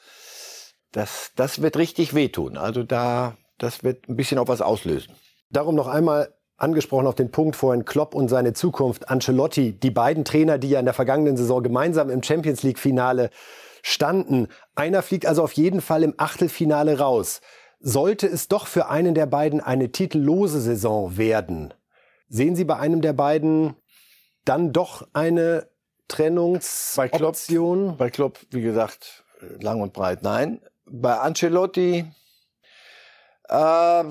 [0.93, 2.57] das, das wird richtig wehtun.
[2.57, 5.15] Also da, das wird ein bisschen auch was auslösen.
[5.51, 10.25] Darum noch einmal angesprochen auf den Punkt vorhin Klopp und seine Zukunft, Ancelotti, die beiden
[10.25, 13.31] Trainer, die ja in der vergangenen Saison gemeinsam im Champions League Finale
[13.83, 14.49] standen.
[14.75, 17.41] Einer fliegt also auf jeden Fall im Achtelfinale raus.
[17.89, 21.73] Sollte es doch für einen der beiden eine titellose Saison werden,
[22.29, 23.77] sehen Sie bei einem der beiden
[24.45, 25.69] dann doch eine
[26.09, 27.97] Trennungsoption?
[27.97, 29.25] Bei Klopp, wie gesagt,
[29.61, 30.61] lang und breit nein.
[30.85, 32.07] Bei Ancelotti,
[33.49, 34.05] äh,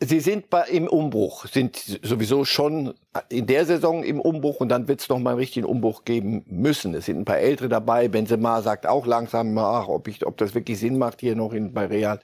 [0.00, 2.94] sie sind bei, im Umbruch, sind sowieso schon
[3.28, 6.42] in der Saison im Umbruch und dann wird es noch mal einen richtigen Umbruch geben
[6.46, 6.94] müssen.
[6.94, 8.08] Es sind ein paar Ältere dabei.
[8.08, 11.74] Benzema sagt auch langsam, ach, ob, ich, ob das wirklich Sinn macht hier noch in,
[11.74, 12.20] bei Real.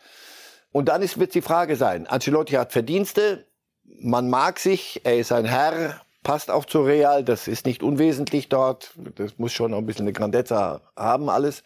[0.74, 3.46] Und dann ist, wird die Frage sein, Ancelotti hat Verdienste,
[3.84, 8.48] man mag sich, er ist ein Herr, passt auch zu Real, das ist nicht unwesentlich
[8.48, 11.62] dort, das muss schon noch ein bisschen eine Grandezza haben alles.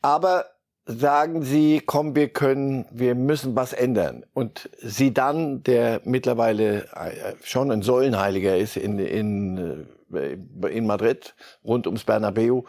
[0.00, 0.44] Aber
[0.86, 4.24] sagen sie, komm, wir können, wir müssen was ändern.
[4.32, 11.34] Und sie dann, der mittlerweile äh, schon ein Säulenheiliger ist in, in, äh, in Madrid,
[11.64, 12.62] rund ums Bernabeu,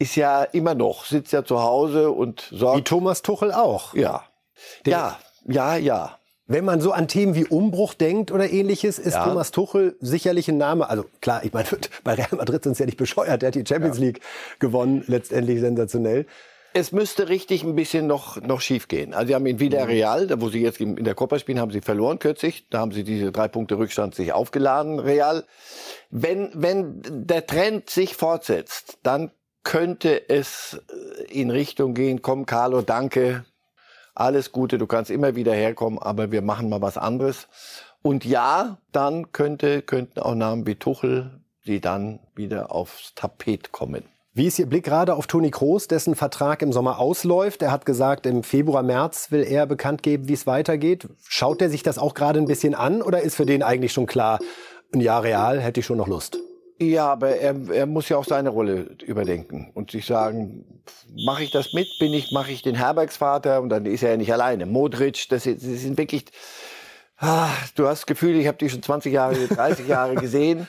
[0.00, 2.78] ist ja immer noch, sitzt ja zu Hause und sorgt.
[2.78, 3.94] Wie Thomas Tuchel auch.
[3.94, 4.24] Ja.
[4.86, 6.18] Ja, ja, ja.
[6.50, 9.24] Wenn man so an Themen wie Umbruch denkt oder ähnliches, ist ja.
[9.24, 10.88] Thomas Tuchel sicherlich ein Name.
[10.88, 11.68] Also klar, ich meine,
[12.04, 13.42] bei Real Madrid sind es ja nicht bescheuert.
[13.42, 14.04] Der hat die Champions ja.
[14.04, 14.20] League
[14.58, 16.26] gewonnen, letztendlich sensationell
[16.74, 19.14] es müsste richtig ein bisschen noch, noch schief gehen.
[19.14, 21.80] Also sie haben in Villarreal, da wo sie jetzt in der Copa spielen, haben sie
[21.80, 22.66] verloren kürzlich.
[22.70, 25.44] Da haben sie diese drei Punkte Rückstand sich aufgeladen, Real.
[26.10, 29.30] Wenn, wenn der Trend sich fortsetzt, dann
[29.64, 33.44] könnte es äh, in Richtung gehen, komm Carlo, danke,
[34.18, 37.48] alles Gute, du kannst immer wieder herkommen, aber wir machen mal was anderes.
[38.02, 44.04] Und ja, dann könnte, könnten auch Namen wie Tuchel, die dann wieder aufs Tapet kommen.
[44.34, 47.60] Wie ist Ihr Blick gerade auf Toni Kroos, dessen Vertrag im Sommer ausläuft?
[47.62, 51.08] Er hat gesagt, im Februar, März will er bekannt geben, wie es weitergeht.
[51.26, 54.06] Schaut er sich das auch gerade ein bisschen an oder ist für den eigentlich schon
[54.06, 54.38] klar,
[54.94, 56.38] ein Jahr real hätte ich schon noch Lust?
[56.80, 60.80] Ja, aber er, er muss ja auch seine Rolle überdenken und sich sagen,
[61.24, 64.16] mache ich das mit, bin ich, mache ich den Herbergsvater und dann ist er ja
[64.16, 64.64] nicht alleine.
[64.64, 66.26] Modric, das, das sind wirklich,
[67.16, 70.68] ah, du hast das Gefühl, ich habe die schon 20 Jahre, 30 Jahre gesehen.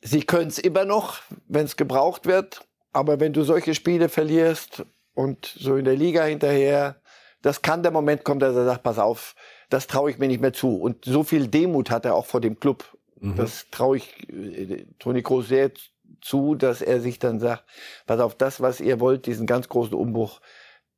[0.00, 2.66] Sie können es immer noch, wenn es gebraucht wird.
[2.92, 4.84] Aber wenn du solche Spiele verlierst
[5.14, 6.96] und so in der Liga hinterher,
[7.42, 9.34] das kann der Moment kommen, dass er sagt, pass auf,
[9.68, 10.76] das traue ich mir nicht mehr zu.
[10.76, 12.84] Und so viel Demut hat er auch vor dem Club.
[13.22, 13.36] Mhm.
[13.36, 15.70] Das traue ich äh, Toni Kroos sehr
[16.20, 17.64] zu, dass er sich dann sagt,
[18.06, 20.40] pass auf, das, was ihr wollt, diesen ganz großen Umbruch,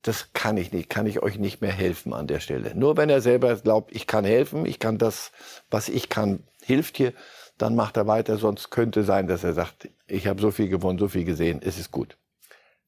[0.03, 2.75] das kann ich nicht, kann ich euch nicht mehr helfen an der Stelle.
[2.75, 5.33] Nur wenn er selber glaubt, ich kann helfen, ich kann das,
[5.71, 7.13] was ich kann, hilft hier,
[7.59, 8.37] dann macht er weiter.
[8.37, 11.79] Sonst könnte sein, dass er sagt, ich habe so viel gewonnen, so viel gesehen, es
[11.79, 12.19] ist gut.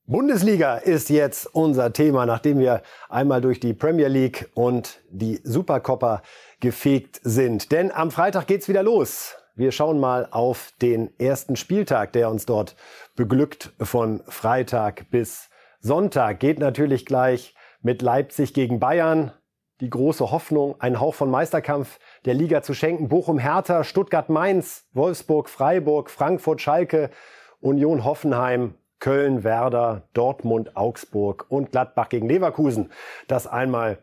[0.09, 6.23] Bundesliga ist jetzt unser Thema, nachdem wir einmal durch die Premier League und die Supercoppa
[6.61, 7.73] gefegt sind.
[7.73, 9.35] Denn am Freitag geht's wieder los.
[9.57, 12.77] Wir schauen mal auf den ersten Spieltag, der uns dort
[13.17, 15.49] beglückt von Freitag bis
[15.81, 16.39] Sonntag.
[16.39, 19.33] Geht natürlich gleich mit Leipzig gegen Bayern.
[19.81, 23.09] Die große Hoffnung, einen Hauch von Meisterkampf der Liga zu schenken.
[23.09, 27.11] Bochum, Hertha, Stuttgart, Mainz, Wolfsburg, Freiburg, Frankfurt, Schalke,
[27.59, 32.91] Union Hoffenheim, Köln, Werder, Dortmund, Augsburg und Gladbach gegen Leverkusen.
[33.29, 33.99] Das einmal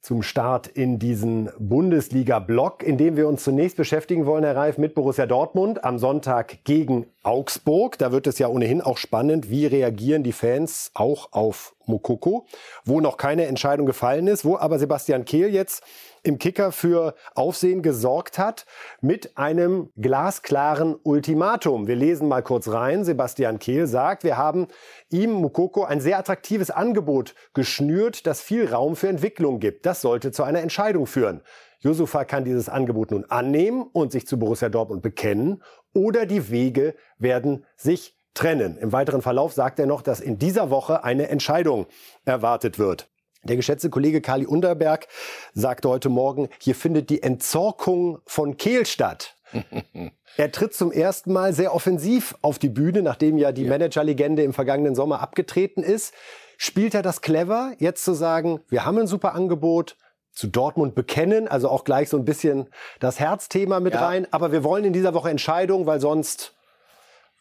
[0.00, 4.94] zum Start in diesen Bundesliga-Block, in dem wir uns zunächst beschäftigen wollen, Herr Reif, mit
[4.94, 7.98] Borussia Dortmund am Sonntag gegen Augsburg.
[7.98, 12.46] Da wird es ja ohnehin auch spannend, wie reagieren die Fans auch auf Mokoko,
[12.84, 15.82] wo noch keine Entscheidung gefallen ist, wo aber Sebastian Kehl jetzt
[16.22, 18.66] im Kicker für Aufsehen gesorgt hat
[19.00, 21.86] mit einem glasklaren Ultimatum.
[21.86, 23.04] Wir lesen mal kurz rein.
[23.04, 24.68] Sebastian Kehl sagt, wir haben
[25.10, 29.86] ihm, Mukoko, ein sehr attraktives Angebot geschnürt, das viel Raum für Entwicklung gibt.
[29.86, 31.42] Das sollte zu einer Entscheidung führen.
[31.80, 35.62] Yusufa kann dieses Angebot nun annehmen und sich zu Borussia Dortmund bekennen
[35.94, 38.76] oder die Wege werden sich trennen.
[38.78, 41.86] Im weiteren Verlauf sagt er noch, dass in dieser Woche eine Entscheidung
[42.24, 43.08] erwartet wird.
[43.44, 45.06] Der geschätzte Kollege Kali Unterberg
[45.54, 49.36] sagte heute Morgen, hier findet die Entzorkung von Kehl statt.
[50.36, 53.70] er tritt zum ersten Mal sehr offensiv auf die Bühne, nachdem ja die ja.
[53.70, 56.12] Managerlegende im vergangenen Sommer abgetreten ist.
[56.56, 59.96] Spielt er das clever, jetzt zu sagen, wir haben ein super Angebot,
[60.32, 62.68] zu Dortmund bekennen, also auch gleich so ein bisschen
[63.00, 64.06] das Herzthema mit ja.
[64.06, 66.54] rein, aber wir wollen in dieser Woche Entscheidung, weil sonst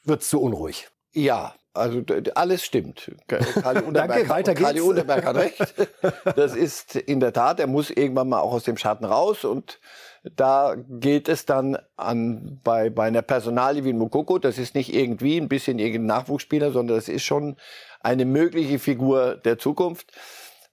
[0.04, 0.90] wird's zu unruhig.
[1.12, 2.02] Ja, also
[2.36, 3.12] alles stimmt.
[3.28, 5.74] Kali Unterberg, Danke, hat, Kali Unterberg hat recht.
[6.36, 9.80] Das ist in der Tat, er muss irgendwann mal auch aus dem Schatten raus und
[10.36, 15.38] da geht es dann an bei, bei einer Personalie wie Mukoko, das ist nicht irgendwie
[15.38, 17.56] ein bisschen irgendein Nachwuchsspieler, sondern das ist schon
[18.02, 20.12] eine mögliche Figur der Zukunft.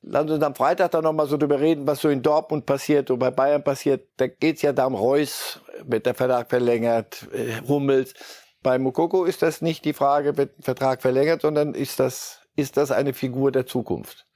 [0.02, 3.18] Lass uns am Freitag dann nochmal so drüber reden, was so in Dortmund passiert und
[3.18, 4.06] bei Bayern passiert.
[4.18, 8.12] Da geht's ja da um Reus, wird der Vertrag verlängert, äh, Hummels.
[8.64, 12.78] Bei Mukoko ist das nicht die Frage, wird der Vertrag verlängert, sondern ist das, ist
[12.78, 14.26] das eine Figur der Zukunft?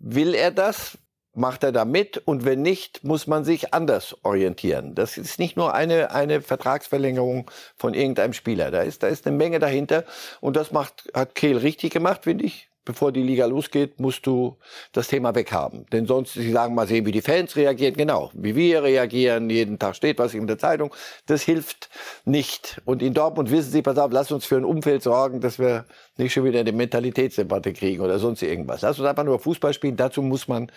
[0.00, 0.98] Will er das?
[1.32, 2.18] Macht er da mit?
[2.18, 4.96] Und wenn nicht, muss man sich anders orientieren.
[4.96, 8.72] Das ist nicht nur eine, eine Vertragsverlängerung von irgendeinem Spieler.
[8.72, 10.04] Da ist, da ist eine Menge dahinter.
[10.40, 14.56] Und das macht, hat Kehl richtig gemacht, finde ich bevor die Liga losgeht, musst du
[14.92, 15.84] das Thema weghaben.
[15.92, 19.78] Denn sonst, sie sagen mal sehen, wie die Fans reagieren, genau, wie wir reagieren, jeden
[19.78, 20.94] Tag steht was in der Zeitung,
[21.26, 21.90] das hilft
[22.24, 22.80] nicht.
[22.86, 25.84] Und in Dortmund wissen sie, pass auf, lass uns für ein Umfeld sorgen, dass wir
[26.16, 28.80] nicht schon wieder eine Mentalitätsdebatte kriegen oder sonst irgendwas.
[28.80, 30.72] Lass uns einfach nur Fußball spielen, dazu muss man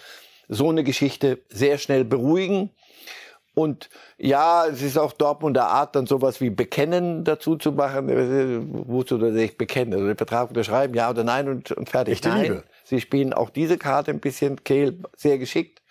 [0.50, 2.72] so eine Geschichte sehr schnell beruhigen
[3.54, 8.08] und ja, es ist auch Dortmunder Art, dann sowas wie Bekennen dazu zu machen.
[8.88, 9.94] Wozu du sich bekennen?
[9.94, 12.14] Also den Vertrag unterschreiben, ja oder nein und, und fertig.
[12.14, 12.64] Echte nein, Liebe.
[12.86, 15.82] sie spielen auch diese Karte ein bisschen Kehl sehr geschickt.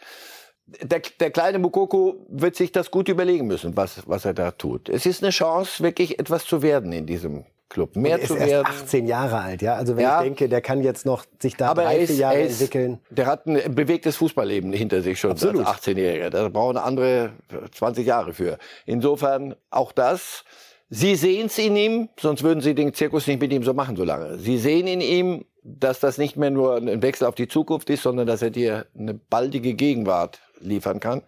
[0.67, 4.89] Der, der kleine Mukoko wird sich das gut überlegen müssen, was, was er da tut.
[4.89, 7.97] Es ist eine Chance, wirklich etwas zu werden in diesem Club.
[7.97, 8.67] Mehr ist zu erst werden.
[8.67, 9.77] 18 Jahre alt, ja.
[9.77, 10.19] Also wenn Ja.
[10.19, 12.99] ich denke, der kann jetzt noch sich da Aber drei, ist, Jahre er ist, entwickeln.
[13.09, 15.65] der hat ein bewegtes Fußballleben hinter sich schon Absolut.
[15.67, 16.29] als 18-Jähriger.
[16.31, 17.31] Da brauchen andere
[17.73, 18.59] 20 Jahre für.
[18.85, 20.45] Insofern auch das.
[20.91, 23.95] Sie sehen es in ihm, sonst würden Sie den Zirkus nicht mit ihm so machen
[23.97, 24.39] so lange.
[24.39, 28.03] Sie sehen in ihm, dass das nicht mehr nur ein Wechsel auf die Zukunft ist,
[28.03, 31.23] sondern dass er dir eine baldige Gegenwart liefern kann,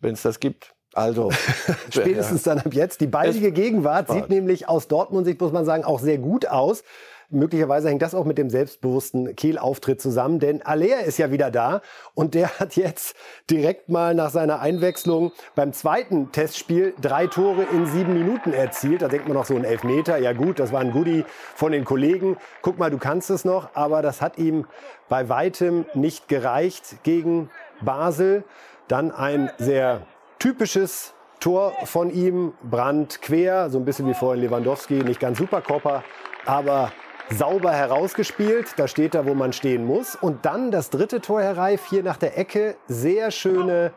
[0.00, 0.72] wenn es das gibt.
[0.96, 1.30] Also
[1.90, 3.00] Spätestens dann ab jetzt.
[3.02, 6.82] Die baldige Gegenwart sieht nämlich aus Dortmund-Sicht, muss man sagen, auch sehr gut aus.
[7.28, 11.82] Möglicherweise hängt das auch mit dem selbstbewussten Kehl-Auftritt zusammen, denn Alea ist ja wieder da
[12.14, 13.16] und der hat jetzt
[13.50, 19.02] direkt mal nach seiner Einwechslung beim zweiten Testspiel drei Tore in sieben Minuten erzielt.
[19.02, 20.18] Da denkt man noch so ein Elfmeter.
[20.18, 21.24] Ja gut, das war ein Goodie
[21.56, 22.36] von den Kollegen.
[22.62, 24.66] Guck mal, du kannst es noch, aber das hat ihm
[25.08, 28.44] bei weitem nicht gereicht gegen Basel.
[28.86, 30.06] Dann ein sehr
[30.38, 36.02] typisches Tor von ihm, Brand quer, so ein bisschen wie vorhin Lewandowski, nicht ganz Superkopper,
[36.44, 36.92] aber
[37.30, 38.74] sauber herausgespielt.
[38.76, 40.16] Da steht er, wo man stehen muss.
[40.16, 42.76] Und dann das dritte Tor, Herr Reif, hier nach der Ecke.
[42.88, 43.92] Sehr schöne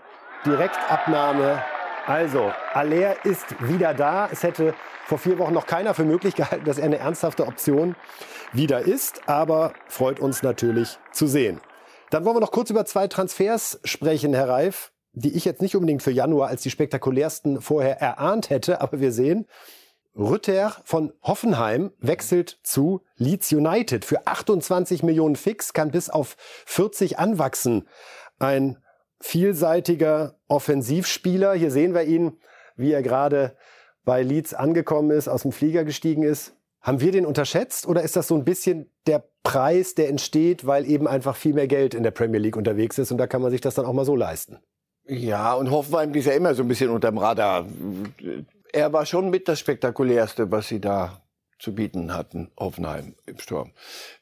[0.45, 1.63] Direktabnahme.
[2.05, 4.29] Also, Aller ist wieder da.
[4.31, 4.73] Es hätte
[5.05, 7.95] vor vier Wochen noch keiner für möglich gehalten, dass er eine ernsthafte Option
[8.51, 9.27] wieder ist.
[9.27, 11.61] Aber freut uns natürlich zu sehen.
[12.09, 15.75] Dann wollen wir noch kurz über zwei Transfers sprechen, Herr Reif, die ich jetzt nicht
[15.75, 18.81] unbedingt für Januar als die spektakulärsten vorher erahnt hätte.
[18.81, 19.45] Aber wir sehen,
[20.15, 27.19] Rütter von Hoffenheim wechselt zu Leeds United für 28 Millionen fix, kann bis auf 40
[27.19, 27.87] anwachsen.
[28.39, 28.77] Ein
[29.21, 31.53] vielseitiger Offensivspieler.
[31.53, 32.37] Hier sehen wir ihn,
[32.75, 33.55] wie er gerade
[34.05, 36.55] bei Leeds angekommen ist, aus dem Flieger gestiegen ist.
[36.81, 40.89] Haben wir den unterschätzt oder ist das so ein bisschen der Preis, der entsteht, weil
[40.89, 43.51] eben einfach viel mehr Geld in der Premier League unterwegs ist und da kann man
[43.51, 44.59] sich das dann auch mal so leisten?
[45.09, 47.65] Ja, und Hoffenheim ist ja immer so ein bisschen unterm Radar.
[48.71, 51.21] Er war schon mit das Spektakulärste, was sie da
[51.57, 53.71] zu bieten hatten, Hoffenheim im Sturm.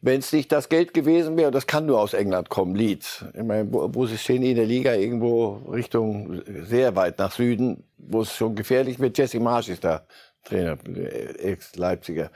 [0.02, 3.26] Wenn es nicht das Geld gewesen wäre, das kann nur aus England kommen, Leeds.
[3.34, 7.84] Ich meine, wo, wo sie stehen in der Liga, irgendwo Richtung sehr weit nach Süden,
[7.98, 9.18] wo es schon gefährlich wird.
[9.18, 10.08] Jesse Marsch ist da
[10.46, 10.78] Trainer,
[11.38, 12.32] Ex-Leipziger.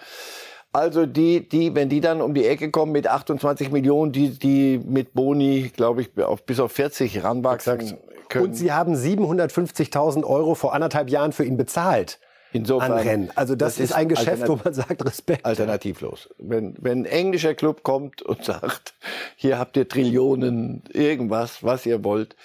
[0.74, 4.80] Also die, die, wenn die dann um die Ecke kommen mit 28 Millionen, die, die
[4.86, 7.98] mit Boni, glaube ich, auf, bis auf 40 ranwachsen
[8.30, 8.46] können.
[8.46, 12.20] Und sie haben 750.000 Euro vor anderthalb Jahren für ihn bezahlt.
[12.54, 13.32] Insofern, an Rennen.
[13.36, 15.46] Also das, ist ein Geschäft, wo man sagt Respekt.
[15.46, 16.30] Alternativlos.
[16.38, 18.94] Wenn, wenn ein englischer Club kommt und sagt,
[19.36, 22.36] hier habt ihr Trillionen, irgendwas, was ihr wollt,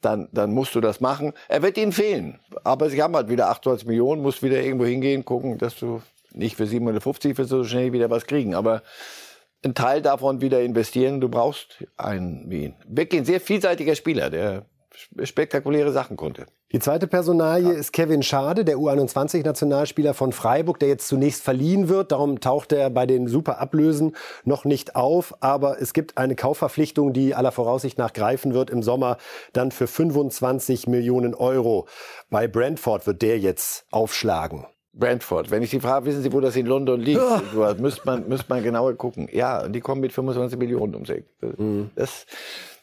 [0.00, 1.32] dann, dann musst du das machen.
[1.48, 2.38] Er wird ihnen fehlen.
[2.62, 6.02] Aber sie haben halt wieder 28 Millionen, musst wieder irgendwo hingehen, gucken, dass du
[6.34, 8.54] nicht für 750 für so schnell wieder was kriegen.
[8.54, 8.82] Aber
[9.62, 11.20] einen Teil davon wieder investieren.
[11.20, 12.74] Du brauchst einen wie ihn.
[12.86, 14.66] Wirklich ein sehr vielseitiger Spieler, der
[15.22, 16.46] spektakuläre Sachen konnte.
[16.72, 22.10] Die zweite Personalie ist Kevin Schade, der U21-Nationalspieler von Freiburg, der jetzt zunächst verliehen wird.
[22.10, 25.34] Darum taucht er bei den Superablösen noch nicht auf.
[25.40, 29.18] Aber es gibt eine Kaufverpflichtung, die aller Voraussicht nach greifen wird im Sommer,
[29.52, 31.86] dann für 25 Millionen Euro.
[32.28, 34.66] Bei Brentford wird der jetzt aufschlagen.
[34.94, 35.50] Brentford.
[35.50, 37.20] Wenn ich Sie frage, wissen Sie, wo das in London liegt?
[37.20, 37.74] Ja.
[37.78, 39.28] Müsste man, müsste man genauer gucken.
[39.32, 41.24] Ja, die kommen mit 25 Millionen ums Eck.
[41.40, 41.90] Mhm.
[41.96, 42.26] Das,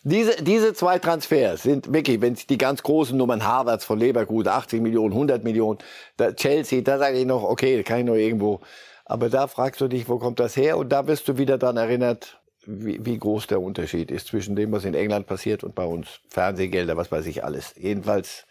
[0.04, 4.82] diese, diese zwei Transfers sind wirklich, wenn die ganz großen Nummern, Harvards von Leverkusen, 80
[4.82, 5.80] Millionen, 100 Millionen,
[6.18, 8.60] da, Chelsea, da sage ich noch, okay, kann ich noch irgendwo.
[9.06, 10.78] Aber da fragst du dich, wo kommt das her?
[10.78, 14.72] Und da wirst du wieder daran erinnert, wie, wie groß der Unterschied ist zwischen dem,
[14.72, 16.20] was in England passiert und bei uns.
[16.30, 17.74] Fernsehgelder, was weiß ich alles.
[17.78, 18.46] Jedenfalls,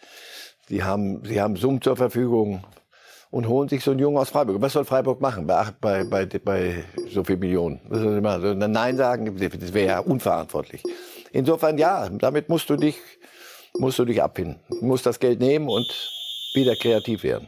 [0.67, 2.63] sie haben, sie haben Summen zur Verfügung
[3.31, 4.61] und holen sich so einen Jungen aus Freiburg.
[4.61, 7.79] Was soll Freiburg machen bei, bei, bei, bei so viel Millionen?
[7.89, 9.35] Sie Nein sagen?
[9.35, 10.83] Das wäre ja unverantwortlich.
[11.31, 12.97] insofern ja, damit musst du dich,
[13.79, 14.59] musst du dich abfinden.
[14.69, 15.87] Du musst das Geld nehmen und
[16.53, 17.47] wieder kreativ werden.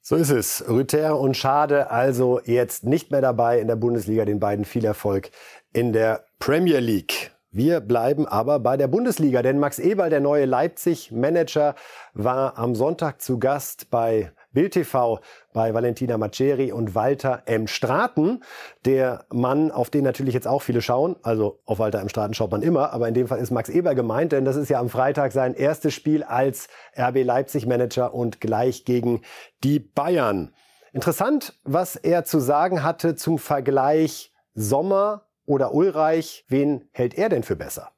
[0.00, 0.64] So ist es.
[0.66, 4.24] Rüther und Schade also jetzt nicht mehr dabei in der Bundesliga.
[4.24, 5.30] Den beiden viel Erfolg
[5.74, 7.32] in der Premier League.
[7.50, 11.74] Wir bleiben aber bei der Bundesliga, denn Max Eberl, der neue Leipzig-Manager,
[12.14, 15.20] war am Sonntag zu Gast bei Bild TV
[15.52, 17.66] bei Valentina Maceri und Walter M.
[17.66, 18.42] Straten.
[18.84, 21.16] Der Mann, auf den natürlich jetzt auch viele schauen.
[21.22, 22.08] Also auf Walter M.
[22.08, 24.68] Straten schaut man immer, aber in dem Fall ist Max Eber gemeint, denn das ist
[24.68, 29.22] ja am Freitag sein erstes Spiel als RB Leipzig Manager und gleich gegen
[29.64, 30.54] die Bayern.
[30.92, 36.44] Interessant, was er zu sagen hatte zum Vergleich Sommer oder Ulreich.
[36.48, 37.92] Wen hält er denn für besser?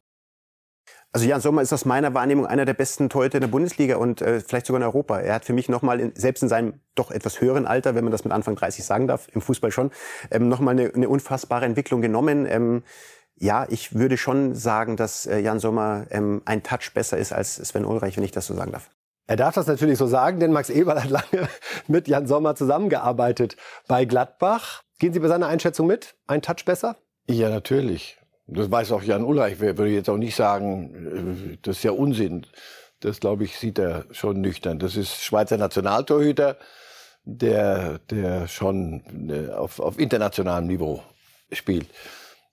[1.12, 4.22] Also Jan Sommer ist aus meiner Wahrnehmung einer der besten Torhüter in der Bundesliga und
[4.22, 5.18] äh, vielleicht sogar in Europa.
[5.18, 8.22] Er hat für mich nochmal, selbst in seinem doch etwas höheren Alter, wenn man das
[8.22, 9.90] mit Anfang 30 sagen darf, im Fußball schon,
[10.30, 12.46] ähm, nochmal eine, eine unfassbare Entwicklung genommen.
[12.46, 12.84] Ähm,
[13.34, 17.56] ja, ich würde schon sagen, dass äh, Jan Sommer ähm, ein Touch besser ist als
[17.56, 18.90] Sven Ulreich, wenn ich das so sagen darf.
[19.26, 21.48] Er darf das natürlich so sagen, denn Max Eberl hat lange
[21.88, 23.56] mit Jan Sommer zusammengearbeitet
[23.88, 24.82] bei Gladbach.
[25.00, 26.14] Gehen Sie bei seiner Einschätzung mit?
[26.28, 26.96] Ein Touch besser?
[27.26, 28.19] Ja, natürlich.
[28.52, 29.60] Das weiß auch Jan Ulreich.
[29.60, 32.46] Würde jetzt auch nicht sagen, äh, das ist ja Unsinn.
[33.00, 34.78] Das, glaube ich, sieht er schon nüchtern.
[34.78, 36.58] Das ist Schweizer Nationaltorhüter,
[37.24, 41.02] der, der schon äh, auf, auf internationalem Niveau
[41.52, 41.86] spielt.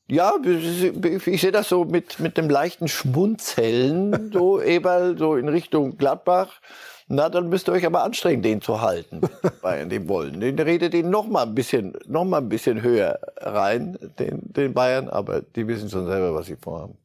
[0.09, 5.97] Ja, ich sehe das so mit, mit dem leichten Schmunzeln, so Eberl, so in Richtung
[5.97, 6.61] Gladbach.
[7.09, 9.21] Na, dann müsst ihr euch aber anstrengen, den zu halten,
[9.61, 10.41] Bayern, den wollen.
[10.41, 14.73] Den redet ihn noch mal ein bisschen, noch mal ein bisschen höher rein, den, den
[14.73, 16.97] Bayern, aber die wissen schon selber, was sie vorhaben.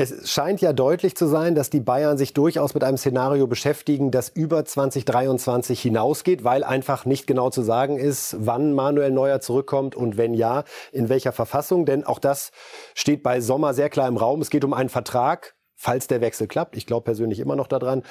[0.00, 4.12] Es scheint ja deutlich zu sein, dass die Bayern sich durchaus mit einem Szenario beschäftigen,
[4.12, 9.96] das über 2023 hinausgeht, weil einfach nicht genau zu sagen ist, wann Manuel Neuer zurückkommt
[9.96, 11.84] und wenn ja, in welcher Verfassung.
[11.84, 12.52] Denn auch das
[12.94, 14.40] steht bei Sommer sehr klar im Raum.
[14.40, 16.76] Es geht um einen Vertrag, falls der Wechsel klappt.
[16.76, 18.04] Ich glaube persönlich immer noch daran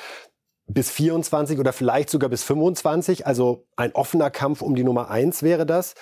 [0.67, 3.25] bis 24 oder vielleicht sogar bis 25.
[3.25, 5.95] Also ein offener Kampf um die Nummer eins wäre das.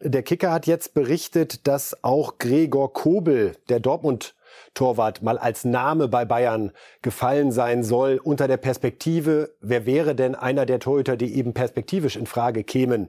[0.00, 4.34] Der Kicker hat jetzt berichtet, dass auch Gregor Kobel, der Dortmund
[4.74, 6.72] Torwart mal als Name bei Bayern
[7.02, 12.16] gefallen sein soll unter der Perspektive, wer wäre denn einer der Torhüter, die eben perspektivisch
[12.16, 13.08] in Frage kämen,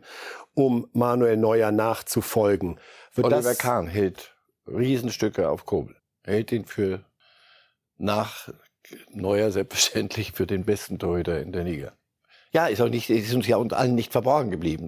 [0.53, 2.79] um Manuel Neuer nachzufolgen?
[3.13, 4.35] Wird Oliver Kahn hält
[4.67, 5.95] Riesenstücke auf Kobel.
[6.23, 7.03] Er hält ihn für
[7.97, 8.49] nach
[9.11, 11.93] Neuer selbstverständlich für den besten Torhüter in der Liga.
[12.51, 14.87] Ja, ist auch nicht, ist uns ja allen nicht verborgen geblieben.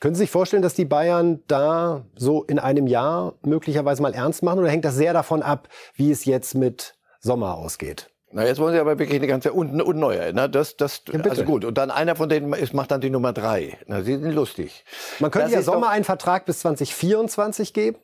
[0.00, 4.42] Können Sie sich vorstellen, dass die Bayern da so in einem Jahr möglicherweise mal ernst
[4.42, 8.08] machen oder hängt das sehr davon ab, wie es jetzt mit Sommer ausgeht?
[8.30, 10.32] Na, jetzt wollen sie aber wirklich eine ganze und, und neue.
[10.34, 10.50] Ne?
[10.50, 11.64] Das, das, ja, also gut.
[11.64, 13.78] Und dann einer von denen ist, macht dann die Nummer drei.
[13.86, 14.84] Na, sie sind lustig.
[15.18, 17.98] Man könnte das ja Sommer einen Vertrag bis 2024 geben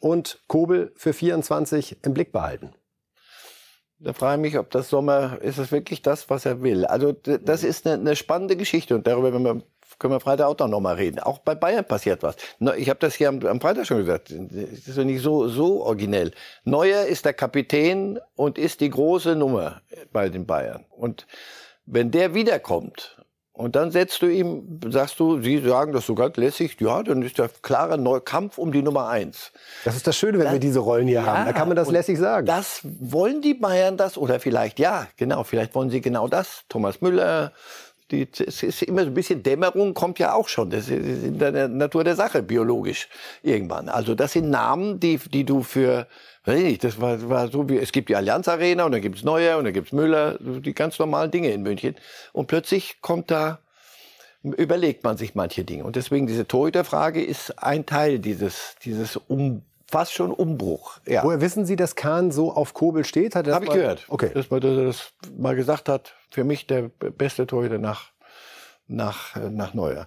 [0.00, 2.74] und Kobel für 24 im Blick behalten.
[4.00, 6.84] Da frage ich mich, ob das Sommer, ist es wirklich das, was er will?
[6.84, 9.62] Also das ist eine, eine spannende Geschichte und darüber wir,
[9.98, 11.18] können wir Freitag auch noch mal reden.
[11.18, 12.36] Auch bei Bayern passiert was.
[12.76, 14.30] Ich habe das hier am, am, Freitag schon gesagt.
[14.30, 16.30] Das ist doch nicht so, so originell.
[16.64, 19.82] Neuer ist der Kapitän und ist die große Nummer
[20.12, 20.84] bei den Bayern.
[20.90, 21.26] Und
[21.84, 23.17] wenn der wiederkommt
[23.58, 27.38] und dann setzt du ihm, sagst du, Sie sagen das sogar lässig, ja, dann ist
[27.38, 29.50] der klare neue Kampf um die Nummer eins.
[29.84, 31.44] Das ist das Schöne, wenn das, wir diese Rollen hier ja, haben.
[31.44, 32.46] Da kann man das lässig sagen.
[32.46, 36.62] Das wollen die Bayern das oder vielleicht ja, genau, vielleicht wollen sie genau das.
[36.68, 37.52] Thomas Müller,
[38.12, 40.70] die, es ist immer so ein bisschen Dämmerung, kommt ja auch schon.
[40.70, 43.08] Das ist in der Natur der Sache, biologisch
[43.42, 43.88] irgendwann.
[43.88, 46.06] Also das sind Namen, die, die du für
[46.44, 49.22] Weiß nicht, das war, war so wie, es gibt die Allianz Arena und dann gibt's
[49.22, 51.96] Neuer und dann gibt's Müller, die ganz normalen Dinge in München.
[52.32, 53.58] Und plötzlich kommt da,
[54.42, 55.84] überlegt man sich manche Dinge.
[55.84, 61.00] Und deswegen diese Torhüterfrage ist ein Teil dieses, dieses um, fast schon Umbruch.
[61.06, 61.24] Ja.
[61.24, 63.34] Woher wissen Sie, dass Kahn so auf Kobel steht?
[63.34, 64.04] Habe ich gehört.
[64.08, 64.30] Okay.
[64.32, 68.12] Dass man das mal gesagt hat, für mich der beste Torhüter nach,
[68.86, 70.06] nach, nach Neuer.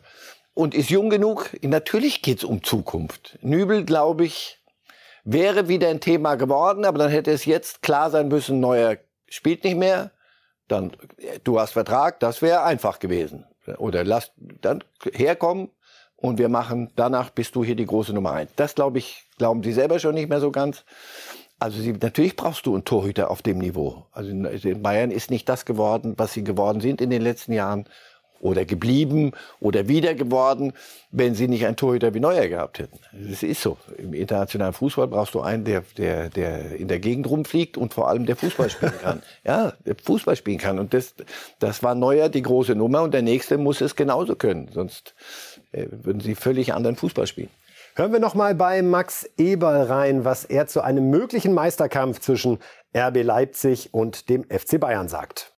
[0.53, 1.51] Und ist jung genug.
[1.61, 3.37] Natürlich geht's um Zukunft.
[3.41, 4.61] Nübel, glaube ich,
[5.23, 9.63] wäre wieder ein Thema geworden, aber dann hätte es jetzt klar sein müssen, Neuer spielt
[9.63, 10.12] nicht mehr,
[10.67, 10.91] dann
[11.43, 13.45] du hast Vertrag, das wäre einfach gewesen.
[13.77, 14.31] Oder lass
[14.62, 15.69] dann herkommen
[16.15, 18.51] und wir machen, danach bist du hier die große Nummer eins.
[18.55, 20.84] Das glaube ich, glauben sie selber schon nicht mehr so ganz.
[21.60, 24.07] Also sie, natürlich brauchst du einen Torhüter auf dem Niveau.
[24.11, 27.86] Also in Bayern ist nicht das geworden, was sie geworden sind in den letzten Jahren
[28.41, 30.73] oder geblieben oder wieder geworden,
[31.11, 32.99] wenn sie nicht einen Torhüter wie Neuer gehabt hätten.
[33.13, 33.77] Das ist so.
[33.97, 38.07] Im internationalen Fußball brauchst du einen, der, der, der in der Gegend rumfliegt und vor
[38.07, 39.23] allem der Fußball spielen kann.
[39.43, 40.79] ja, der Fußball spielen kann.
[40.79, 41.13] Und das,
[41.59, 44.69] das war Neuer die große Nummer und der nächste muss es genauso können.
[44.73, 45.13] Sonst
[45.71, 47.49] äh, würden sie völlig anderen Fußball spielen.
[47.95, 52.59] Hören wir noch mal bei Max Eberl rein, was er zu einem möglichen Meisterkampf zwischen
[52.95, 55.51] RB Leipzig und dem FC Bayern sagt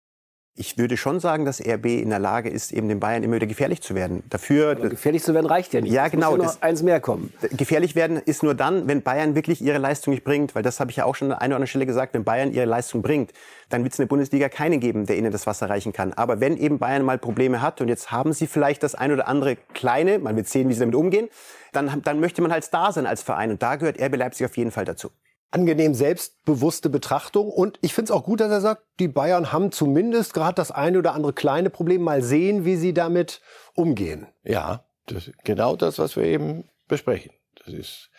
[0.55, 3.47] ich würde schon sagen, dass RB in der Lage ist, eben den Bayern immer wieder
[3.47, 4.21] gefährlich zu werden.
[4.29, 5.91] Dafür Aber gefährlich zu werden reicht ja nicht.
[5.91, 6.35] Ja, genau.
[6.35, 7.33] Muss ja noch eins mehr kommen.
[7.51, 10.91] Gefährlich werden ist nur dann, wenn Bayern wirklich ihre Leistung nicht bringt, weil das habe
[10.91, 13.31] ich ja auch schon an einer oder anderen Stelle gesagt, wenn Bayern ihre Leistung bringt,
[13.69, 16.13] dann wird es in der Bundesliga keinen geben, der ihnen das Wasser reichen kann.
[16.13, 19.27] Aber wenn eben Bayern mal Probleme hat und jetzt haben sie vielleicht das ein oder
[19.27, 21.29] andere kleine, man wird sehen, wie sie damit umgehen,
[21.71, 24.55] dann, dann möchte man halt da sein als Verein und da gehört RB Leipzig auf
[24.55, 25.09] jeden Fall dazu
[25.53, 27.49] angenehm selbstbewusste Betrachtung.
[27.49, 30.71] Und ich finde es auch gut, dass er sagt, die Bayern haben zumindest gerade das
[30.71, 32.01] eine oder andere kleine Problem.
[32.01, 33.41] Mal sehen, wie sie damit
[33.75, 34.27] umgehen.
[34.43, 37.31] Ja, das genau das, was wir eben besprechen.
[37.63, 38.09] Das ist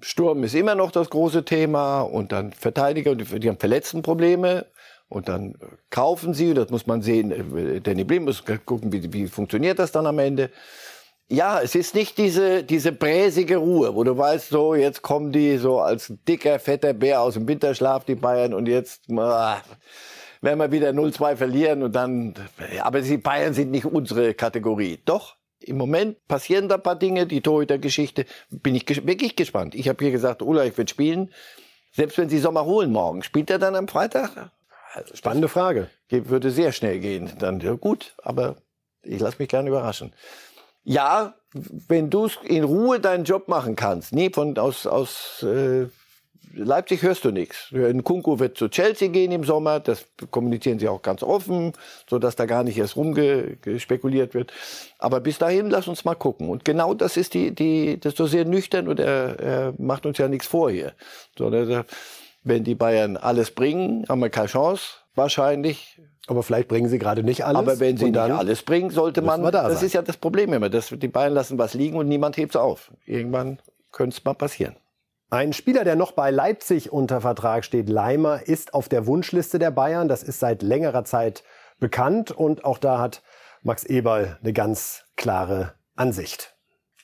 [0.00, 4.66] Sturm ist immer noch das große Thema und dann Verteidiger, die haben Verletztenprobleme
[5.08, 5.54] und dann
[5.88, 9.92] kaufen sie, das muss man sehen, äh, Danny Blim muss gucken, wie, wie funktioniert das
[9.92, 10.50] dann am Ende.
[11.28, 15.56] Ja, es ist nicht diese, diese bräsige Ruhe, wo du weißt, so, jetzt kommen die
[15.58, 19.60] so als dicker, fetter Bär aus dem Winterschlaf, die Bayern, und jetzt ah,
[20.40, 22.34] werden wir wieder 0-2 verlieren und dann,
[22.80, 25.00] aber die Bayern sind nicht unsere Kategorie.
[25.04, 29.74] Doch, im Moment passieren da ein paar Dinge, die Torhüter-Geschichte, bin ich ges wirklich gespannt.
[29.74, 31.32] Ich habe hier gesagt, Ulrich wird spielen.
[31.92, 34.52] Selbst wenn sie Sommer holen morgen, spielt er dann am Freitag?
[34.92, 35.90] Also, Spannende Frage.
[36.08, 37.32] Würde sehr schnell gehen.
[37.38, 38.56] Dann ja, gut, aber
[39.02, 40.12] ich lasse mich gerne überraschen.
[40.88, 41.34] Ja,
[41.88, 44.12] wenn du in Ruhe deinen Job machen kannst.
[44.12, 45.86] Nee, von aus, aus äh,
[46.54, 47.74] Leipzig hörst du nichts.
[48.04, 51.72] Kunku wird zu Chelsea gehen im Sommer, das kommunizieren sie auch ganz offen,
[52.08, 54.52] so dass da gar nicht erst rumgespekuliert wird.
[54.98, 56.48] Aber bis dahin, lass uns mal gucken.
[56.48, 60.06] Und genau das ist die, die, das ist so sehr nüchtern und er, er macht
[60.06, 60.92] uns ja nichts vor hier.
[61.36, 61.84] Sondern
[62.44, 64.84] wenn die Bayern alles bringen, haben wir keine Chance,
[65.16, 66.00] wahrscheinlich.
[66.26, 67.58] Aber vielleicht bringen sie gerade nicht alles.
[67.58, 69.42] Aber wenn sie nicht alles bringen, sollte man.
[69.42, 69.86] Da das sein.
[69.86, 70.68] ist ja das Problem immer.
[70.68, 72.92] Dass die Bayern lassen was liegen und niemand hebt es auf.
[73.04, 73.60] Irgendwann
[73.92, 74.76] könnte es mal passieren.
[75.30, 79.70] Ein Spieler, der noch bei Leipzig unter Vertrag steht, Leimer, ist auf der Wunschliste der
[79.70, 80.08] Bayern.
[80.08, 81.42] Das ist seit längerer Zeit
[81.78, 82.30] bekannt.
[82.30, 83.22] Und auch da hat
[83.62, 86.55] Max Eberl eine ganz klare Ansicht.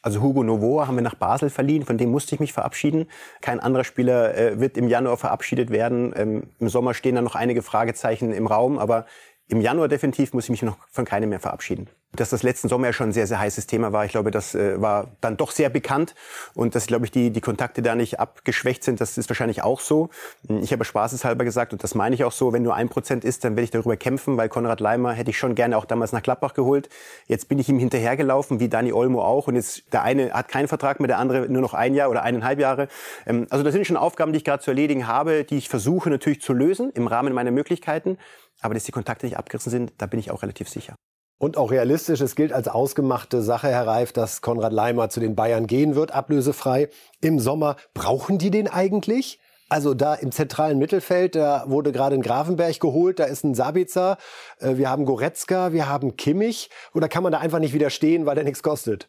[0.02, 3.06] Also Hugo Novoa haben wir nach Basel verliehen, von dem musste ich mich verabschieden.
[3.40, 6.12] Kein anderer Spieler äh, wird im Januar verabschiedet werden.
[6.16, 9.06] Ähm, Im Sommer stehen da noch einige Fragezeichen im Raum, aber
[9.48, 12.88] im Januar definitiv muss ich mich noch von keinem mehr verabschieden dass das letzten Sommer
[12.88, 14.04] ja schon ein sehr, sehr heißes Thema war.
[14.04, 16.14] Ich glaube, das äh, war dann doch sehr bekannt
[16.54, 19.80] und dass, glaube ich, die, die Kontakte da nicht abgeschwächt sind, das ist wahrscheinlich auch
[19.80, 20.10] so.
[20.48, 23.44] Ich habe spaßeshalber gesagt, und das meine ich auch so, wenn nur ein Prozent ist,
[23.44, 26.22] dann werde ich darüber kämpfen, weil Konrad Leimer hätte ich schon gerne auch damals nach
[26.22, 26.88] Gladbach geholt.
[27.26, 30.68] Jetzt bin ich ihm hinterhergelaufen, wie Dani Olmo auch und jetzt der eine hat keinen
[30.68, 32.88] Vertrag mehr, der andere nur noch ein Jahr oder eineinhalb Jahre.
[33.26, 36.10] Ähm, also das sind schon Aufgaben, die ich gerade zu erledigen habe, die ich versuche
[36.10, 38.18] natürlich zu lösen im Rahmen meiner Möglichkeiten.
[38.60, 40.94] Aber dass die Kontakte nicht abgerissen sind, da bin ich auch relativ sicher.
[41.38, 45.34] Und auch realistisch, es gilt als ausgemachte Sache, Herr Reif, dass Konrad Leimer zu den
[45.34, 46.88] Bayern gehen wird, ablösefrei
[47.20, 47.76] im Sommer.
[47.94, 49.40] Brauchen die den eigentlich?
[49.68, 54.18] Also da im zentralen Mittelfeld, da wurde gerade ein Grafenberg geholt, da ist ein Sabitzer,
[54.60, 56.68] äh, wir haben Goretzka, wir haben Kimmich.
[56.92, 59.08] Oder kann man da einfach nicht widerstehen, weil der nichts kostet?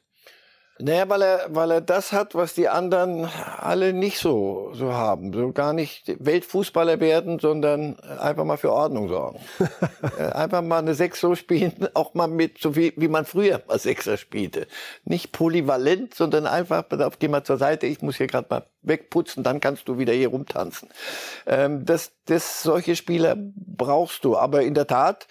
[0.80, 5.32] Naja, weil er, weil er das hat, was die anderen alle nicht so, so haben.
[5.32, 9.40] So gar nicht Weltfußballer werden, sondern einfach mal für Ordnung sorgen.
[10.20, 13.62] Äh, einfach mal eine Sechs so spielen, auch mal mit, so wie, wie man früher
[13.68, 14.68] mal Sechser spielte.
[15.06, 19.44] Nicht polyvalent, sondern einfach, auf, geh mal zur Seite, ich muss hier gerade mal wegputzen,
[19.44, 20.90] dann kannst du wieder hier rumtanzen.
[21.48, 24.38] Ähm, das, das, solche Spieler brauchst du.
[24.38, 25.28] Aber in der Tat,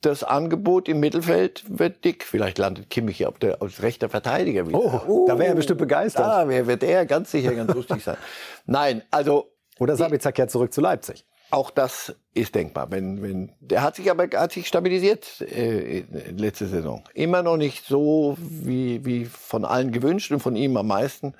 [0.00, 2.24] das Angebot im Mittelfeld wird dick.
[2.24, 4.78] Vielleicht landet Kimmich hier auf der, als rechter Verteidiger wieder.
[4.78, 6.24] Oh, uh, da wäre er bestimmt begeistert.
[6.24, 8.16] Da wird er ganz sicher ganz lustig sein.
[8.66, 9.52] Nein, also.
[9.78, 11.26] Oder Sabitzer kehrt zurück zu Leipzig.
[11.50, 12.90] Auch das ist denkbar.
[12.90, 17.04] Wenn, wenn, der hat sich aber hat sich stabilisiert äh, letzte Saison.
[17.14, 21.34] Immer noch nicht so wie, wie von allen gewünscht und von ihm am meisten.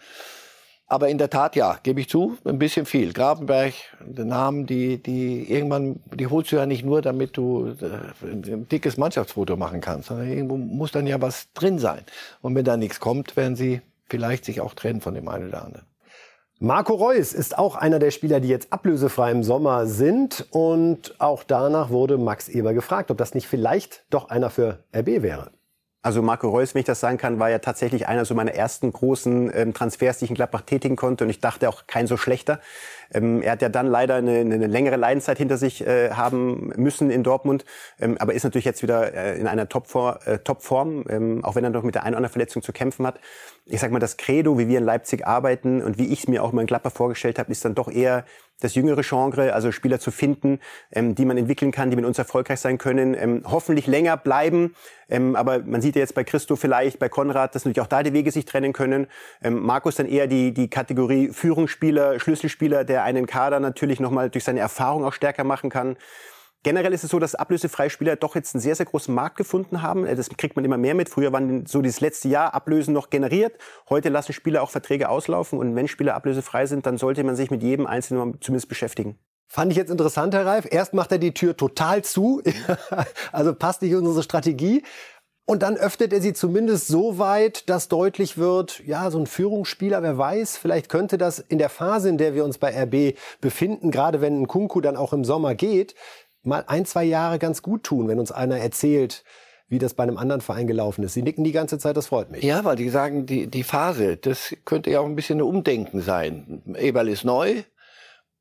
[0.88, 3.12] Aber in der Tat, ja, gebe ich zu, ein bisschen viel.
[3.12, 3.74] Grabenberg,
[4.06, 8.96] Namen, die, die irgendwann, die holst du ja nicht nur, damit du äh, ein dickes
[8.96, 12.04] Mannschaftsfoto machen kannst, sondern irgendwo muss dann ja was drin sein.
[12.40, 15.64] Und wenn da nichts kommt, werden sie vielleicht sich auch trennen von dem einen oder
[15.64, 15.86] anderen.
[16.58, 20.46] Marco Reus ist auch einer der Spieler, die jetzt ablösefrei im Sommer sind.
[20.50, 25.20] Und auch danach wurde Max Eber gefragt, ob das nicht vielleicht doch einer für RB
[25.20, 25.50] wäre.
[26.06, 28.92] Also Marco Reus, wenn ich das sagen kann, war ja tatsächlich einer so meiner ersten
[28.92, 31.24] großen ähm, Transfers, die ich in Gladbach tätigen konnte.
[31.24, 32.60] Und ich dachte auch kein so schlechter.
[33.12, 37.10] Ähm, er hat ja dann leider eine, eine längere Leidenszeit hinter sich äh, haben müssen
[37.10, 37.64] in Dortmund,
[37.98, 41.64] ähm, aber ist natürlich jetzt wieder äh, in einer Topform, äh, Topform ähm, auch wenn
[41.64, 43.18] er noch mit der einen oder anderen Verletzung zu kämpfen hat.
[43.68, 46.44] Ich sag mal, das Credo, wie wir in Leipzig arbeiten und wie ich es mir
[46.44, 48.24] auch mal in Gladbach vorgestellt habe, ist dann doch eher
[48.60, 50.60] das jüngere Genre, also Spieler zu finden,
[50.92, 54.76] ähm, die man entwickeln kann, die mit uns erfolgreich sein können, ähm, hoffentlich länger bleiben.
[55.08, 58.04] Ähm, aber man sieht ja jetzt bei Christo vielleicht, bei Konrad, dass natürlich auch da
[58.04, 59.08] die Wege sich trennen können.
[59.42, 64.44] Ähm, Markus dann eher die, die Kategorie Führungsspieler, Schlüsselspieler, der einen Kader natürlich nochmal durch
[64.44, 65.96] seine Erfahrung auch stärker machen kann.
[66.66, 70.04] Generell ist es so, dass Ablösefreispieler doch jetzt einen sehr, sehr großen Markt gefunden haben.
[70.04, 71.08] Äh, das kriegt man immer mehr mit.
[71.08, 73.56] Früher waren so dieses letzte Jahr Ablösen noch generiert.
[73.88, 75.60] Heute lassen Spieler auch Verträge auslaufen.
[75.60, 79.16] Und wenn Spieler ablösefrei sind, dann sollte man sich mit jedem Einzelnen zumindest beschäftigen.
[79.46, 80.66] Fand ich jetzt interessant, Herr Reif.
[80.68, 82.42] Erst macht er die Tür total zu,
[83.30, 84.82] also passt nicht in unsere Strategie.
[85.48, 90.02] Und dann öffnet er sie zumindest so weit, dass deutlich wird, ja, so ein Führungsspieler,
[90.02, 93.92] wer weiß, vielleicht könnte das in der Phase, in der wir uns bei RB befinden,
[93.92, 95.94] gerade wenn ein Kunku dann auch im Sommer geht,
[96.46, 99.24] mal ein, zwei Jahre ganz gut tun, wenn uns einer erzählt,
[99.68, 101.14] wie das bei einem anderen Verein gelaufen ist.
[101.14, 102.44] Sie nicken die ganze Zeit, das freut mich.
[102.44, 106.00] Ja, weil die sagen, die, die Phase, das könnte ja auch ein bisschen ein Umdenken
[106.00, 106.62] sein.
[106.76, 107.64] Eberl ist neu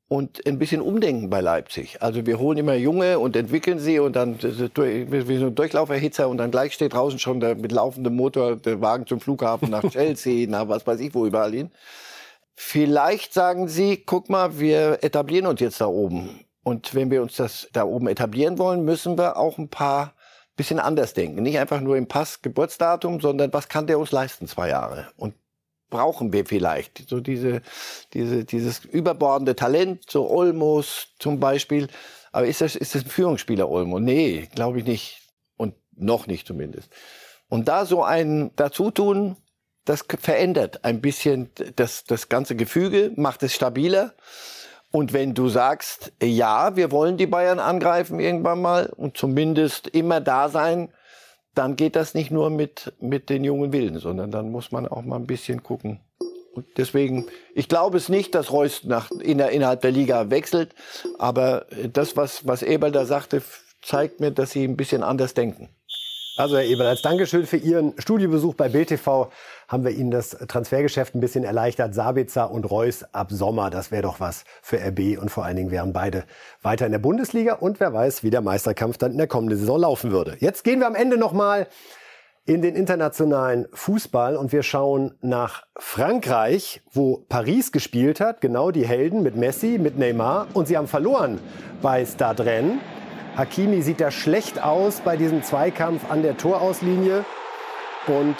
[0.08, 2.00] und ein bisschen Umdenken bei Leipzig.
[2.00, 6.38] Also wir holen immer Junge und entwickeln sie und dann wie so ein Durchlauferhitzer und
[6.38, 10.48] dann gleich steht draußen schon der, mit laufendem Motor der Wagen zum Flughafen nach Chelsea,
[10.48, 11.70] nach was weiß ich wo überall hin.
[12.54, 16.45] Vielleicht sagen sie, guck mal, wir etablieren uns jetzt da oben.
[16.66, 20.14] Und wenn wir uns das da oben etablieren wollen, müssen wir auch ein paar
[20.56, 21.44] bisschen anders denken.
[21.44, 25.06] Nicht einfach nur im Pass Geburtsdatum, sondern was kann der uns leisten, zwei Jahre?
[25.16, 25.36] Und
[25.90, 27.62] brauchen wir vielleicht so diese,
[28.14, 31.86] diese, dieses überbordende Talent, so Olmos zum Beispiel.
[32.32, 34.00] Aber ist das, ist das ein Führungsspieler Olmo?
[34.00, 35.20] Nee, glaube ich nicht.
[35.56, 36.90] Und noch nicht zumindest.
[37.48, 39.36] Und da so ein Dazutun,
[39.84, 44.14] das verändert ein bisschen das, das ganze Gefüge, macht es stabiler.
[44.92, 50.20] Und wenn du sagst, ja, wir wollen die Bayern angreifen irgendwann mal und zumindest immer
[50.20, 50.92] da sein,
[51.54, 55.02] dann geht das nicht nur mit, mit den jungen Wilden, sondern dann muss man auch
[55.02, 56.00] mal ein bisschen gucken.
[56.54, 60.74] Und deswegen, ich glaube es nicht, dass Reus nach, in der, innerhalb der Liga wechselt,
[61.18, 63.42] aber das, was, was Eberl da sagte,
[63.82, 65.68] zeigt mir, dass sie ein bisschen anders denken.
[66.36, 69.30] Also Herr Eberl, als Dankeschön für Ihren Studiobesuch bei BTV
[69.68, 71.94] haben wir Ihnen das Transfergeschäft ein bisschen erleichtert.
[71.94, 75.70] Sabitzer und Reus ab Sommer, das wäre doch was für RB und vor allen Dingen
[75.70, 76.24] wären beide
[76.62, 79.80] weiter in der Bundesliga und wer weiß, wie der Meisterkampf dann in der kommenden Saison
[79.80, 80.36] laufen würde.
[80.40, 81.66] Jetzt gehen wir am Ende noch mal
[82.46, 88.86] in den internationalen Fußball und wir schauen nach Frankreich, wo Paris gespielt hat, genau die
[88.86, 91.40] Helden mit Messi, mit Neymar und sie haben verloren
[91.82, 92.78] bei Stade Rennes.
[93.36, 97.24] Hakimi sieht da schlecht aus bei diesem Zweikampf an der Torauslinie
[98.06, 98.36] und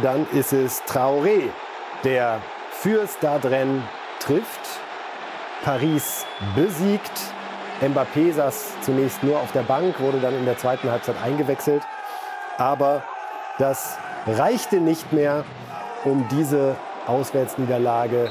[0.00, 1.50] dann ist es Traoré,
[2.04, 2.40] der
[2.70, 3.82] für Stade Rennes
[4.20, 4.60] trifft.
[5.64, 6.26] Paris
[6.56, 7.12] besiegt.
[7.80, 11.82] Mbappé saß zunächst nur auf der Bank, wurde dann in der zweiten Halbzeit eingewechselt.
[12.58, 13.02] Aber
[13.58, 15.44] das reichte nicht mehr,
[16.04, 16.76] um diese
[17.06, 18.30] Auswärtsniederlage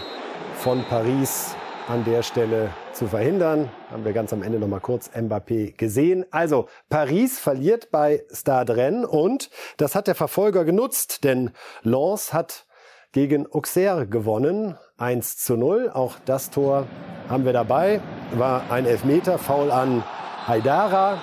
[0.55, 1.55] von Paris
[1.88, 3.69] an der Stelle zu verhindern.
[3.91, 6.25] Haben wir ganz am Ende noch mal kurz Mbappé gesehen.
[6.31, 11.51] Also Paris verliert bei Stade Rennes und das hat der Verfolger genutzt, denn
[11.83, 12.65] Lens hat
[13.11, 14.77] gegen Auxerre gewonnen.
[14.97, 15.91] 1 zu 0.
[15.93, 16.87] Auch das Tor
[17.29, 18.01] haben wir dabei.
[18.33, 20.03] War ein Elfmeter, Foul an
[20.47, 21.21] Haidara.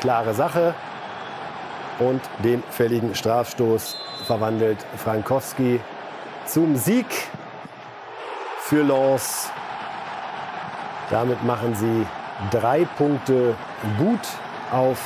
[0.00, 0.74] Klare Sache.
[1.98, 5.80] Und den fälligen Strafstoß verwandelt Frankowski
[6.46, 7.06] zum Sieg
[8.60, 9.50] für Lens.
[11.10, 12.06] Damit machen sie
[12.50, 13.54] drei Punkte
[13.98, 14.20] gut
[14.70, 14.98] auf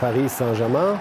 [0.00, 0.98] Paris Saint-Germain.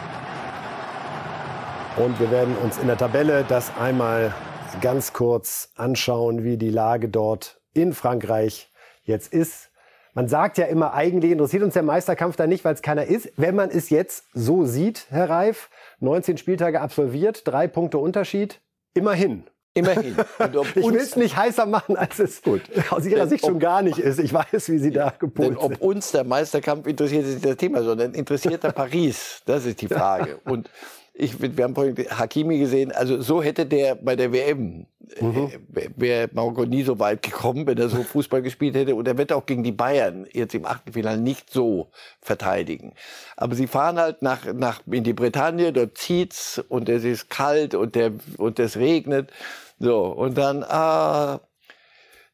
[1.97, 4.34] Und wir werden uns in der Tabelle das einmal
[4.82, 8.72] ganz kurz anschauen, wie die Lage dort in Frankreich
[9.04, 9.72] jetzt ist.
[10.14, 13.32] Man sagt ja immer, eigentlich interessiert uns der Meisterkampf da nicht, weil es keiner ist.
[13.38, 18.60] Wenn man es jetzt so sieht, Herr Reif, 19 Spieltage absolviert, drei Punkte Unterschied,
[18.93, 19.45] immerhin.
[19.74, 20.17] Immerhin.
[20.76, 22.61] ich will es nicht heißer machen, als es Gut.
[22.89, 24.19] aus Ihrer Sicht schon gar nicht ist.
[24.19, 25.57] Ich weiß, wie Sie da gepolt sind.
[25.57, 29.41] Ob uns der Meisterkampf interessiert, ist nicht das Thema, sondern interessiert der Paris?
[29.45, 30.39] Das ist die Frage.
[30.43, 30.69] Und
[31.22, 34.88] ich, wir haben vorhin Hakimi gesehen, also so hätte der bei der WM,
[35.19, 35.51] mhm.
[35.76, 38.95] äh, wäre Marokko nie so weit gekommen, wenn er so Fußball gespielt hätte.
[38.95, 41.91] Und er wird auch gegen die Bayern jetzt im Achtelfinale nicht so
[42.22, 42.93] verteidigen.
[43.38, 47.76] Aber sie fahren halt nach, nach, in die Bretagne, dort zieht's und es ist kalt
[47.76, 49.32] und der, und es regnet.
[49.80, 50.05] So.
[50.05, 51.39] Und dann, ah,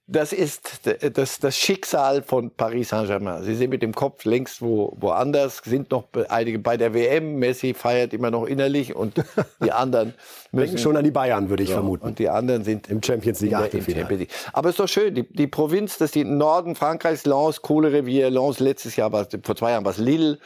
[0.10, 3.44] das ist das, das Schicksal von Paris Saint-Germain.
[3.44, 7.36] Sie sind mit dem Kopf längst wo, woanders, sind noch einige bei der WM.
[7.40, 9.22] Messi feiert immer noch innerlich und
[9.62, 10.14] die anderen
[10.54, 12.06] müssen Denken schon an die Bayern, würde ich ja, vermuten.
[12.06, 14.28] Und die anderen sind im Champions League Achtelfinale.
[14.54, 18.30] Aber es ist doch schön, die, die Provinz, das ist die Norden Frankreichs, Lens, Kohlerevier,
[18.30, 20.40] Lens letztes Jahr war vor zwei Jahren war es Lille.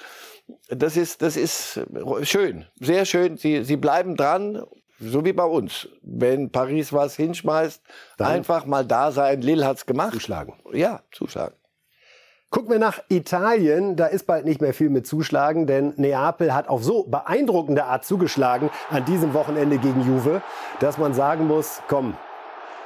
[0.69, 1.79] Das ist, das ist
[2.23, 3.37] schön, sehr schön.
[3.37, 4.63] Sie, sie bleiben dran
[5.01, 5.89] so wie bei uns.
[6.01, 7.81] Wenn Paris was hinschmeißt,
[8.17, 9.41] Dann einfach mal da sein.
[9.41, 10.13] Lille hat's gemacht.
[10.13, 10.53] Zuschlagen.
[10.71, 11.55] Ja, zuschlagen.
[12.51, 16.67] Gucken wir nach Italien, da ist bald nicht mehr viel mit Zuschlagen, denn Neapel hat
[16.67, 20.41] auf so beeindruckende Art zugeschlagen an diesem Wochenende gegen Juve,
[20.81, 22.17] dass man sagen muss, komm,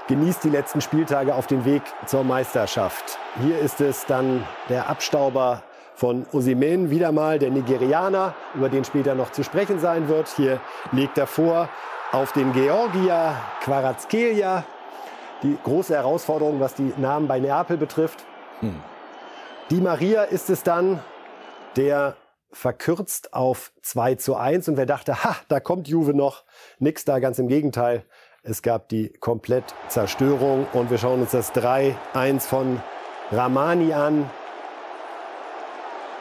[0.08, 3.18] genießt die letzten Spieltage auf den Weg zur Meisterschaft.
[3.42, 5.64] Hier ist es dann der Abstauber
[5.96, 10.28] von Osimen, wieder mal der Nigerianer, über den später noch zu sprechen sein wird.
[10.28, 10.60] Hier
[10.92, 11.70] legt er vor
[12.16, 14.64] auf den Georgia Kvaratskhelia.
[15.44, 18.24] Die große Herausforderung, was die Namen bei Neapel betrifft.
[19.70, 21.02] Die Maria ist es dann,
[21.76, 22.16] der
[22.54, 24.70] verkürzt auf 2 zu 1.
[24.70, 26.46] Und wer dachte, ha, da kommt Juve noch,
[26.80, 28.06] nix da, ganz im Gegenteil.
[28.44, 32.82] Es gab die Komplettzerstörung und wir schauen uns das 3-1 von
[33.34, 34.30] Ramani an.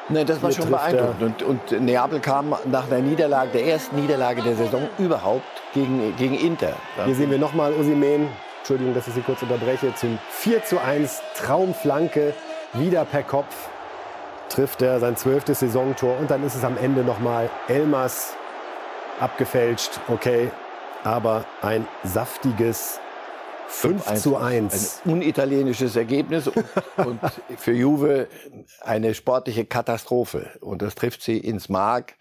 [0.09, 1.43] Ne, das war Hier schon beeindruckend.
[1.45, 6.39] Und, und Neapel kam nach einer Niederlage, der ersten Niederlage der Saison überhaupt gegen, gegen
[6.39, 6.77] Inter.
[7.05, 11.21] Hier sehen wir nochmal Osimen, Entschuldigung, dass ich Sie kurz unterbreche, zum 4 zu 1
[11.37, 12.33] Traumflanke,
[12.73, 13.55] wieder per Kopf
[14.49, 18.35] trifft er sein zwölftes Saisontor und dann ist es am Ende nochmal Elmas
[19.19, 20.51] abgefälscht, okay,
[21.03, 23.01] aber ein saftiges
[23.69, 25.03] 5 zu 1.
[25.05, 26.65] Ein unitalienisches Ergebnis und,
[26.97, 27.21] und
[27.57, 28.29] für Juve
[28.81, 30.51] eine sportliche Katastrophe.
[30.61, 32.15] Und das trifft sie ins Mark.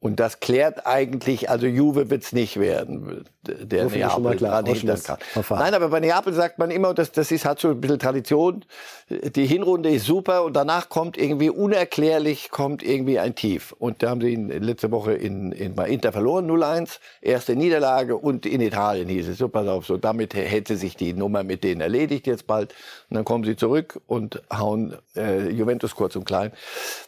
[0.00, 5.18] Und das klärt eigentlich, also Juve wird's nicht werden, der So Neapel klar, dran kann.
[5.58, 8.64] Nein, aber bei Neapel sagt man immer, das, das ist halt so ein bisschen Tradition.
[9.10, 13.74] Die Hinrunde ist super und danach kommt irgendwie unerklärlich kommt irgendwie ein Tief.
[13.78, 18.16] Und da haben sie ihn letzte Woche in, in, bei Inter verloren, 0-1, erste Niederlage
[18.16, 21.64] und in Italien hieß es, so pass auf, so damit hätte sich die Nummer mit
[21.64, 22.72] denen erledigt jetzt bald.
[23.10, 26.52] Und dann kommen sie zurück und hauen äh, Juventus kurz und klein.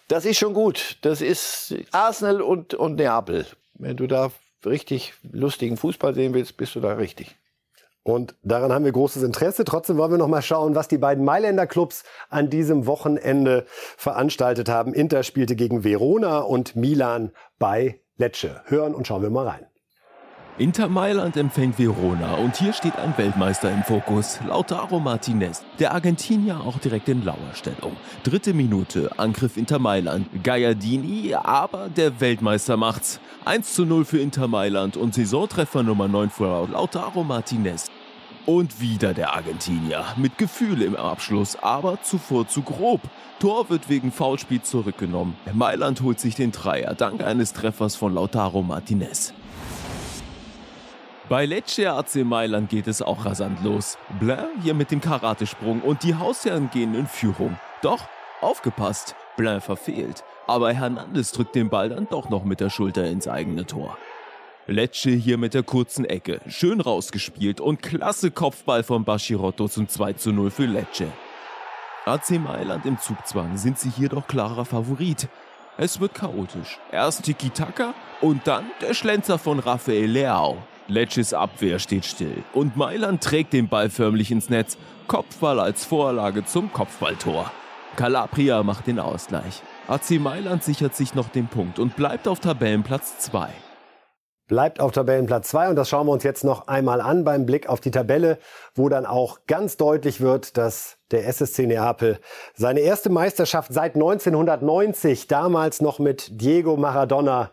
[0.08, 0.96] Das ist schon gut.
[1.02, 3.46] Das ist Arsenal und, und Neapel.
[3.74, 4.30] Wenn du da
[4.64, 7.36] richtig lustigen Fußball sehen willst, bist du da richtig.
[8.02, 9.64] Und daran haben wir großes Interesse.
[9.64, 14.68] Trotzdem wollen wir noch mal schauen, was die beiden Mailänder Clubs an diesem Wochenende veranstaltet
[14.68, 14.94] haben.
[14.94, 18.62] Inter spielte gegen Verona und Milan bei Lecce.
[18.64, 19.69] Hören und schauen wir mal rein.
[20.60, 25.64] Inter Mailand empfängt Verona und hier steht ein Weltmeister im Fokus, Lautaro Martinez.
[25.78, 27.96] Der Argentinier auch direkt in Lauerstellung.
[28.24, 30.28] Dritte Minute, Angriff Inter Mailand.
[30.42, 33.20] Gallardini, aber der Weltmeister macht's.
[33.46, 37.90] 1 zu 0 für Inter Mailand und Saisontreffer Nummer 9 für Lautaro Martinez.
[38.44, 40.04] Und wieder der Argentinier.
[40.18, 43.00] Mit Gefühl im Abschluss, aber zuvor zu grob.
[43.38, 45.38] Tor wird wegen Foulspiel zurückgenommen.
[45.54, 49.32] Mailand holt sich den Dreier dank eines Treffers von Lautaro Martinez.
[51.30, 53.98] Bei Lecce AC Mailand geht es auch rasant los.
[54.18, 57.56] Blain hier mit dem Karatesprung und die Hausherren gehen in Führung.
[57.82, 58.00] Doch,
[58.40, 60.24] aufgepasst, Blain verfehlt.
[60.48, 63.96] Aber Hernandez drückt den Ball dann doch noch mit der Schulter ins eigene Tor.
[64.66, 66.40] Lecce hier mit der kurzen Ecke.
[66.48, 71.12] Schön rausgespielt und klasse Kopfball von Bashirotto zum 2 zu 0 für Lecce.
[72.06, 75.28] AC Mailand im Zugzwang sind sie hier doch klarer Favorit.
[75.78, 76.80] Es wird chaotisch.
[76.90, 80.58] Erst Tiki-Taka und dann der Schlenzer von Rafael Leao.
[80.90, 84.76] Lecces Abwehr steht still und Mailand trägt den Ball förmlich ins Netz.
[85.06, 87.50] Kopfball als Vorlage zum Kopfballtor.
[87.96, 89.62] Calabria macht den Ausgleich.
[89.88, 93.48] AC Mailand sichert sich noch den Punkt und bleibt auf Tabellenplatz 2.
[94.46, 97.68] Bleibt auf Tabellenplatz 2 und das schauen wir uns jetzt noch einmal an beim Blick
[97.68, 98.38] auf die Tabelle,
[98.74, 102.18] wo dann auch ganz deutlich wird, dass der SSC Neapel
[102.54, 107.52] seine erste Meisterschaft seit 1990, damals noch mit Diego Maradona,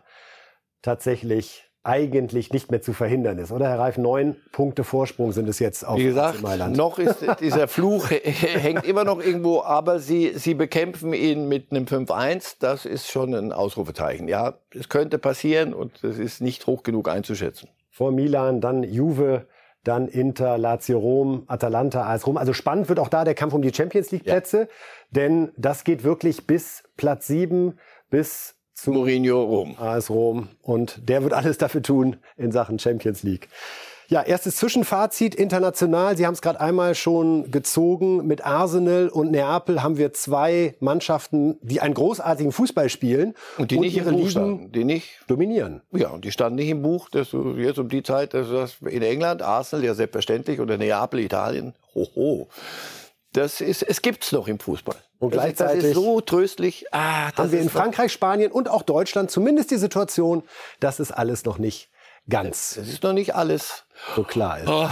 [0.82, 3.52] tatsächlich eigentlich nicht mehr zu verhindern ist.
[3.52, 6.42] Oder Herr Reif, neun Punkte Vorsprung sind es jetzt auf Wie gesagt,
[6.76, 11.86] noch ist dieser Fluch hängt immer noch irgendwo, aber sie, sie bekämpfen ihn mit einem
[11.86, 12.58] 5-1.
[12.60, 14.28] Das ist schon ein Ausrufezeichen.
[14.28, 17.70] Ja, es könnte passieren und es ist nicht hoch genug einzuschätzen.
[17.90, 19.48] Vor Milan, dann Juve,
[19.86, 22.36] dann Inter, Lazio Rom, Atalanta, AS Rom.
[22.36, 24.68] Also spannend wird auch da der Kampf um die Champions League Plätze,
[25.12, 27.80] denn das geht wirklich bis Platz 7,
[28.10, 29.76] bis zu Mourinho Rom.
[29.80, 33.50] AS Rom und der wird alles dafür tun in Sachen Champions League.
[34.10, 36.16] Ja, erstes Zwischenfazit international.
[36.16, 38.26] Sie haben es gerade einmal schon gezogen.
[38.26, 43.80] Mit Arsenal und Neapel haben wir zwei Mannschaften, die einen großartigen Fußball spielen Und die
[43.80, 44.72] nicht ihre Ligen standen.
[44.72, 45.82] Die nicht, dominieren.
[45.92, 48.54] ja, und die standen nicht im Buch, dass du jetzt um die Zeit, dass du
[48.54, 52.48] das in England, Arsenal, ja selbstverständlich, oder Neapel, Italien, hoho.
[53.38, 54.96] Das ist, es gibt's noch im Fußball.
[55.20, 56.86] Und das ist, das gleichzeitig ist so tröstlich.
[56.92, 60.42] Ah, das haben wir in Frankreich, Spanien und auch Deutschland zumindest die Situation,
[60.80, 61.90] dass es alles noch nicht
[62.28, 63.84] ganz Das ist noch nicht alles
[64.16, 64.68] so klar ist.
[64.68, 64.90] oh,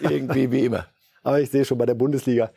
[0.00, 0.86] irgendwie wie immer.
[1.22, 2.50] Aber ich sehe schon, bei der Bundesliga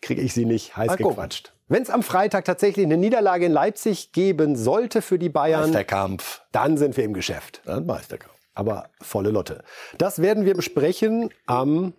[0.00, 1.10] kriege ich sie nicht heiß gucken.
[1.10, 1.52] gequatscht.
[1.68, 6.42] Wenn es am Freitag tatsächlich eine Niederlage in Leipzig geben sollte für die Bayern, Meisterkampf.
[6.50, 7.62] dann sind wir im Geschäft.
[7.64, 8.34] Dann Meisterkampf.
[8.54, 9.62] aber volle Lotte.
[9.96, 11.94] Das werden wir besprechen am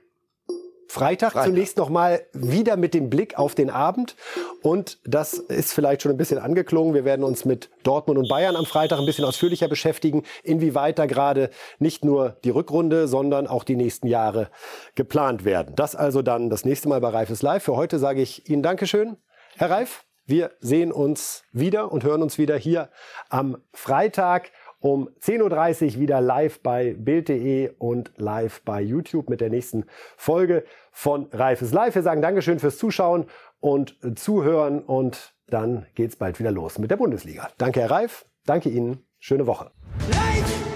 [0.94, 1.48] Freitag, Freitag.
[1.48, 4.16] zunächst nochmal wieder mit dem Blick auf den Abend.
[4.62, 6.94] Und das ist vielleicht schon ein bisschen angeklungen.
[6.94, 11.08] Wir werden uns mit Dortmund und Bayern am Freitag ein bisschen ausführlicher beschäftigen, inwieweit da
[11.08, 14.50] gerade nicht nur die Rückrunde, sondern auch die nächsten Jahre
[14.94, 15.76] geplant werden.
[15.76, 17.64] Das also dann das nächste Mal bei Reifes Live.
[17.64, 19.18] Für heute sage ich Ihnen Dankeschön,
[19.58, 20.06] Herr Reif.
[20.26, 22.89] Wir sehen uns wieder und hören uns wieder hier
[23.30, 24.52] am Freitag
[24.84, 29.86] um 10.30 Uhr wieder live bei Bild.de und live bei YouTube mit der nächsten
[30.18, 31.96] Folge von Reifes Live.
[31.96, 33.26] Wir sagen Dankeschön fürs Zuschauen
[33.62, 37.50] und Zuhören und dann geht's bald wieder los mit der Bundesliga.
[37.58, 38.26] Danke, Herr Reif.
[38.46, 39.06] Danke Ihnen.
[39.20, 39.72] Schöne Woche.
[40.10, 40.73] Live!